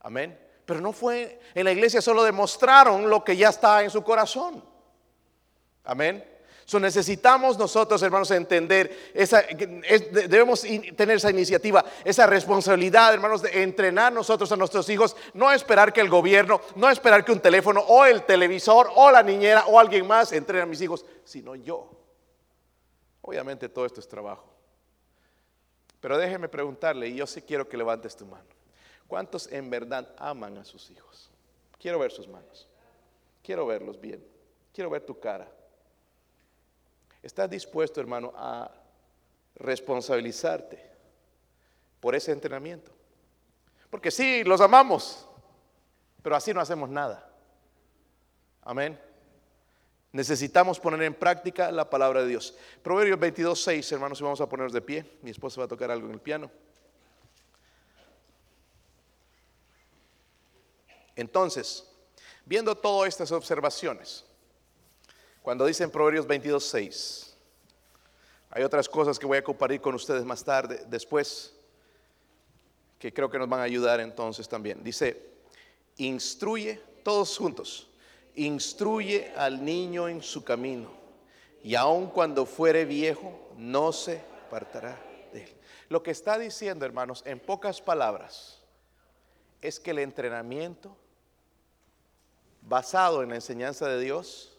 Amén. 0.00 0.38
Pero 0.64 0.80
no 0.80 0.92
fue, 0.92 1.40
en 1.54 1.64
la 1.64 1.72
iglesia 1.72 2.00
solo 2.00 2.22
demostraron 2.22 3.08
lo 3.08 3.24
que 3.24 3.36
ya 3.36 3.48
está 3.48 3.82
en 3.82 3.90
su 3.90 4.02
corazón. 4.02 4.62
Amén. 5.84 6.28
So 6.64 6.78
necesitamos 6.78 7.58
nosotros, 7.58 8.02
hermanos, 8.02 8.30
entender, 8.30 9.12
esa, 9.14 9.42
debemos 9.42 10.62
tener 10.62 11.16
esa 11.16 11.30
iniciativa, 11.30 11.84
esa 12.04 12.26
responsabilidad, 12.26 13.12
hermanos, 13.12 13.42
de 13.42 13.62
entrenar 13.62 14.12
nosotros 14.12 14.50
a 14.52 14.56
nuestros 14.56 14.88
hijos, 14.88 15.16
no 15.34 15.50
esperar 15.52 15.92
que 15.92 16.00
el 16.00 16.08
gobierno, 16.08 16.60
no 16.76 16.88
esperar 16.88 17.24
que 17.24 17.32
un 17.32 17.40
teléfono 17.40 17.80
o 17.80 18.04
el 18.04 18.22
televisor 18.24 18.90
o 18.94 19.10
la 19.10 19.22
niñera 19.22 19.64
o 19.66 19.78
alguien 19.78 20.06
más 20.06 20.32
entrene 20.32 20.62
a 20.62 20.66
mis 20.66 20.80
hijos, 20.80 21.04
sino 21.24 21.56
yo. 21.56 21.90
Obviamente 23.22 23.68
todo 23.68 23.84
esto 23.84 24.00
es 24.00 24.08
trabajo. 24.08 24.51
Pero 26.02 26.18
déjeme 26.18 26.48
preguntarle, 26.48 27.08
y 27.08 27.14
yo 27.14 27.28
sí 27.28 27.40
quiero 27.42 27.68
que 27.68 27.76
levantes 27.76 28.16
tu 28.16 28.26
mano. 28.26 28.44
¿Cuántos 29.06 29.46
en 29.52 29.70
verdad 29.70 30.12
aman 30.18 30.58
a 30.58 30.64
sus 30.64 30.90
hijos? 30.90 31.30
Quiero 31.78 32.00
ver 32.00 32.10
sus 32.10 32.26
manos. 32.26 32.68
Quiero 33.40 33.64
verlos 33.66 34.00
bien. 34.00 34.22
Quiero 34.74 34.90
ver 34.90 35.06
tu 35.06 35.20
cara. 35.20 35.48
¿Estás 37.22 37.48
dispuesto, 37.48 38.00
hermano, 38.00 38.32
a 38.34 38.68
responsabilizarte 39.54 40.90
por 42.00 42.16
ese 42.16 42.32
entrenamiento? 42.32 42.90
Porque 43.88 44.10
sí, 44.10 44.42
los 44.42 44.60
amamos, 44.60 45.28
pero 46.20 46.34
así 46.34 46.52
no 46.52 46.60
hacemos 46.60 46.88
nada. 46.88 47.30
Amén. 48.62 48.98
Necesitamos 50.12 50.78
poner 50.78 51.02
en 51.02 51.14
práctica 51.14 51.72
la 51.72 51.88
palabra 51.88 52.20
de 52.20 52.28
Dios. 52.28 52.54
Proverbios 52.82 53.18
22, 53.18 53.62
6, 53.62 53.92
hermanos, 53.92 54.20
y 54.20 54.24
vamos 54.24 54.42
a 54.42 54.48
ponernos 54.48 54.72
de 54.74 54.82
pie. 54.82 55.04
Mi 55.22 55.30
esposa 55.30 55.60
va 55.60 55.64
a 55.64 55.68
tocar 55.68 55.90
algo 55.90 56.06
en 56.06 56.12
el 56.12 56.20
piano. 56.20 56.50
Entonces, 61.16 61.88
viendo 62.44 62.74
todas 62.74 63.08
estas 63.08 63.32
observaciones, 63.32 64.24
cuando 65.40 65.64
dicen 65.64 65.90
Proverbios 65.90 66.26
22, 66.26 66.62
6, 66.62 67.36
hay 68.50 68.62
otras 68.64 68.88
cosas 68.90 69.18
que 69.18 69.24
voy 69.24 69.38
a 69.38 69.44
compartir 69.44 69.80
con 69.80 69.94
ustedes 69.94 70.24
más 70.24 70.44
tarde, 70.44 70.84
después, 70.88 71.54
que 72.98 73.14
creo 73.14 73.30
que 73.30 73.38
nos 73.38 73.48
van 73.48 73.60
a 73.60 73.64
ayudar 73.64 73.98
entonces 74.00 74.46
también. 74.46 74.84
Dice, 74.84 75.30
instruye 75.96 76.80
todos 77.02 77.36
juntos 77.38 77.88
instruye 78.34 79.32
al 79.36 79.64
niño 79.64 80.08
en 80.08 80.22
su 80.22 80.44
camino, 80.44 80.90
y 81.62 81.74
aun 81.74 82.08
cuando 82.08 82.46
fuere 82.46 82.84
viejo, 82.84 83.52
no 83.56 83.92
se 83.92 84.20
apartará 84.46 85.00
de 85.32 85.44
él. 85.44 85.56
Lo 85.88 86.02
que 86.02 86.10
está 86.10 86.38
diciendo, 86.38 86.84
hermanos, 86.84 87.22
en 87.26 87.38
pocas 87.38 87.80
palabras, 87.80 88.62
es 89.60 89.78
que 89.78 89.92
el 89.92 90.00
entrenamiento 90.00 90.96
basado 92.62 93.22
en 93.22 93.30
la 93.30 93.36
enseñanza 93.36 93.86
de 93.88 94.00
Dios 94.00 94.58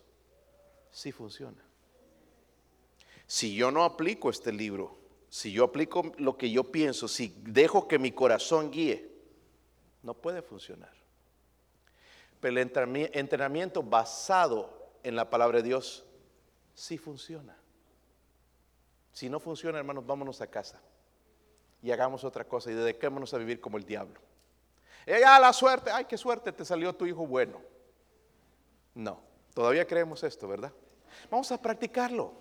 sí 0.91 1.11
funciona. 1.11 1.61
Si 3.27 3.55
yo 3.55 3.71
no 3.71 3.83
aplico 3.83 4.29
este 4.29 4.53
libro, 4.53 4.97
si 5.29 5.51
yo 5.51 5.63
aplico 5.63 6.11
lo 6.17 6.37
que 6.37 6.51
yo 6.51 6.71
pienso, 6.71 7.07
si 7.07 7.33
dejo 7.41 7.87
que 7.87 7.97
mi 7.97 8.11
corazón 8.11 8.69
guíe, 8.71 9.09
no 10.03 10.13
puede 10.13 10.41
funcionar. 10.41 10.93
Pero 12.43 12.59
el 12.59 13.09
entrenamiento 13.13 13.81
basado 13.81 14.69
en 15.01 15.15
la 15.15 15.29
palabra 15.29 15.59
de 15.59 15.63
Dios 15.63 16.03
sí 16.73 16.97
funciona. 16.97 17.55
Si 19.13 19.29
no 19.29 19.39
funciona, 19.39 19.77
hermanos, 19.77 20.05
vámonos 20.05 20.41
a 20.41 20.47
casa 20.47 20.81
y 21.81 21.89
hagamos 21.89 22.25
otra 22.25 22.43
cosa 22.43 22.69
y 22.69 22.73
dediquémonos 22.73 23.33
a 23.33 23.37
vivir 23.37 23.61
como 23.61 23.77
el 23.77 23.85
diablo. 23.85 24.19
Ya 25.07 25.39
la 25.39 25.53
suerte, 25.53 25.89
ay, 25.89 26.03
qué 26.03 26.17
suerte, 26.17 26.51
te 26.51 26.65
salió 26.65 26.93
tu 26.93 27.05
hijo 27.05 27.25
bueno. 27.25 27.61
No, 28.93 29.21
todavía 29.53 29.87
creemos 29.87 30.21
esto, 30.23 30.45
¿verdad? 30.45 30.73
Vamos 31.31 31.49
a 31.53 31.61
practicarlo. 31.61 32.33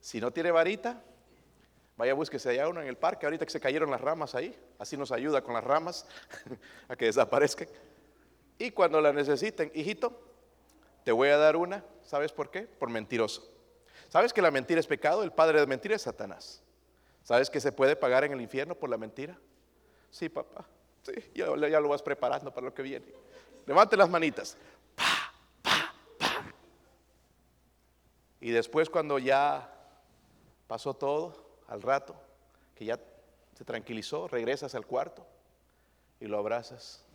Si 0.00 0.20
no 0.20 0.30
tiene 0.30 0.52
varita, 0.52 1.02
Vaya, 1.96 2.14
búsquese 2.14 2.50
allá 2.50 2.68
uno 2.68 2.80
en 2.82 2.86
el 2.86 2.96
parque, 2.96 3.26
ahorita 3.26 3.44
que 3.46 3.50
se 3.50 3.58
cayeron 3.58 3.90
las 3.90 4.02
ramas 4.02 4.34
ahí, 4.34 4.54
así 4.78 4.98
nos 4.98 5.10
ayuda 5.10 5.42
con 5.42 5.54
las 5.54 5.64
ramas 5.64 6.06
a 6.88 6.94
que 6.94 7.06
desaparezcan. 7.06 7.68
Y 8.58 8.70
cuando 8.70 9.00
la 9.00 9.12
necesiten, 9.12 9.70
hijito, 9.74 10.18
te 11.04 11.12
voy 11.12 11.28
a 11.28 11.36
dar 11.36 11.56
una, 11.56 11.84
¿sabes 12.02 12.32
por 12.32 12.50
qué? 12.50 12.62
Por 12.62 12.90
mentiroso. 12.90 13.48
¿Sabes 14.08 14.32
que 14.32 14.42
la 14.42 14.50
mentira 14.50 14.80
es 14.80 14.86
pecado? 14.86 15.22
El 15.22 15.32
padre 15.32 15.60
de 15.60 15.66
mentira 15.66 15.96
es 15.96 16.02
Satanás. 16.02 16.62
¿Sabes 17.22 17.50
que 17.50 17.60
se 17.60 17.72
puede 17.72 17.96
pagar 17.96 18.24
en 18.24 18.32
el 18.32 18.40
infierno 18.40 18.74
por 18.74 18.88
la 18.88 18.96
mentira? 18.96 19.36
Sí, 20.10 20.28
papá. 20.28 20.64
Sí, 21.02 21.12
ya, 21.34 21.46
ya 21.68 21.80
lo 21.80 21.88
vas 21.88 22.02
preparando 22.02 22.52
para 22.52 22.66
lo 22.66 22.74
que 22.74 22.82
viene. 22.82 23.06
Levante 23.66 23.96
las 23.96 24.08
manitas. 24.08 24.56
Pa, 24.94 25.32
pa, 25.62 25.94
pa. 26.18 26.44
Y 28.40 28.50
después 28.50 28.88
cuando 28.88 29.18
ya 29.18 29.72
pasó 30.66 30.94
todo, 30.94 31.46
al 31.68 31.82
rato, 31.82 32.14
que 32.74 32.84
ya 32.84 33.00
se 33.56 33.64
tranquilizó, 33.64 34.28
regresas 34.28 34.74
al 34.74 34.86
cuarto 34.86 35.26
y 36.20 36.26
lo 36.26 36.38
abrazas 36.38 37.05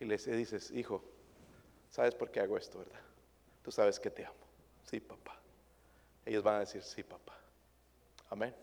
y 0.00 0.06
le 0.06 0.16
dices, 0.16 0.70
hijo, 0.70 1.04
¿sabes 1.90 2.14
por 2.14 2.30
qué 2.30 2.40
hago 2.40 2.56
esto, 2.56 2.78
verdad? 2.78 3.00
Tú 3.62 3.70
sabes 3.70 4.00
que 4.00 4.10
te 4.10 4.24
amo. 4.24 4.34
Sí, 4.84 4.98
papá. 4.98 5.38
Ellos 6.24 6.42
van 6.42 6.56
a 6.56 6.60
decir, 6.60 6.82
sí, 6.82 7.02
papá. 7.02 7.38
Amén. 8.30 8.54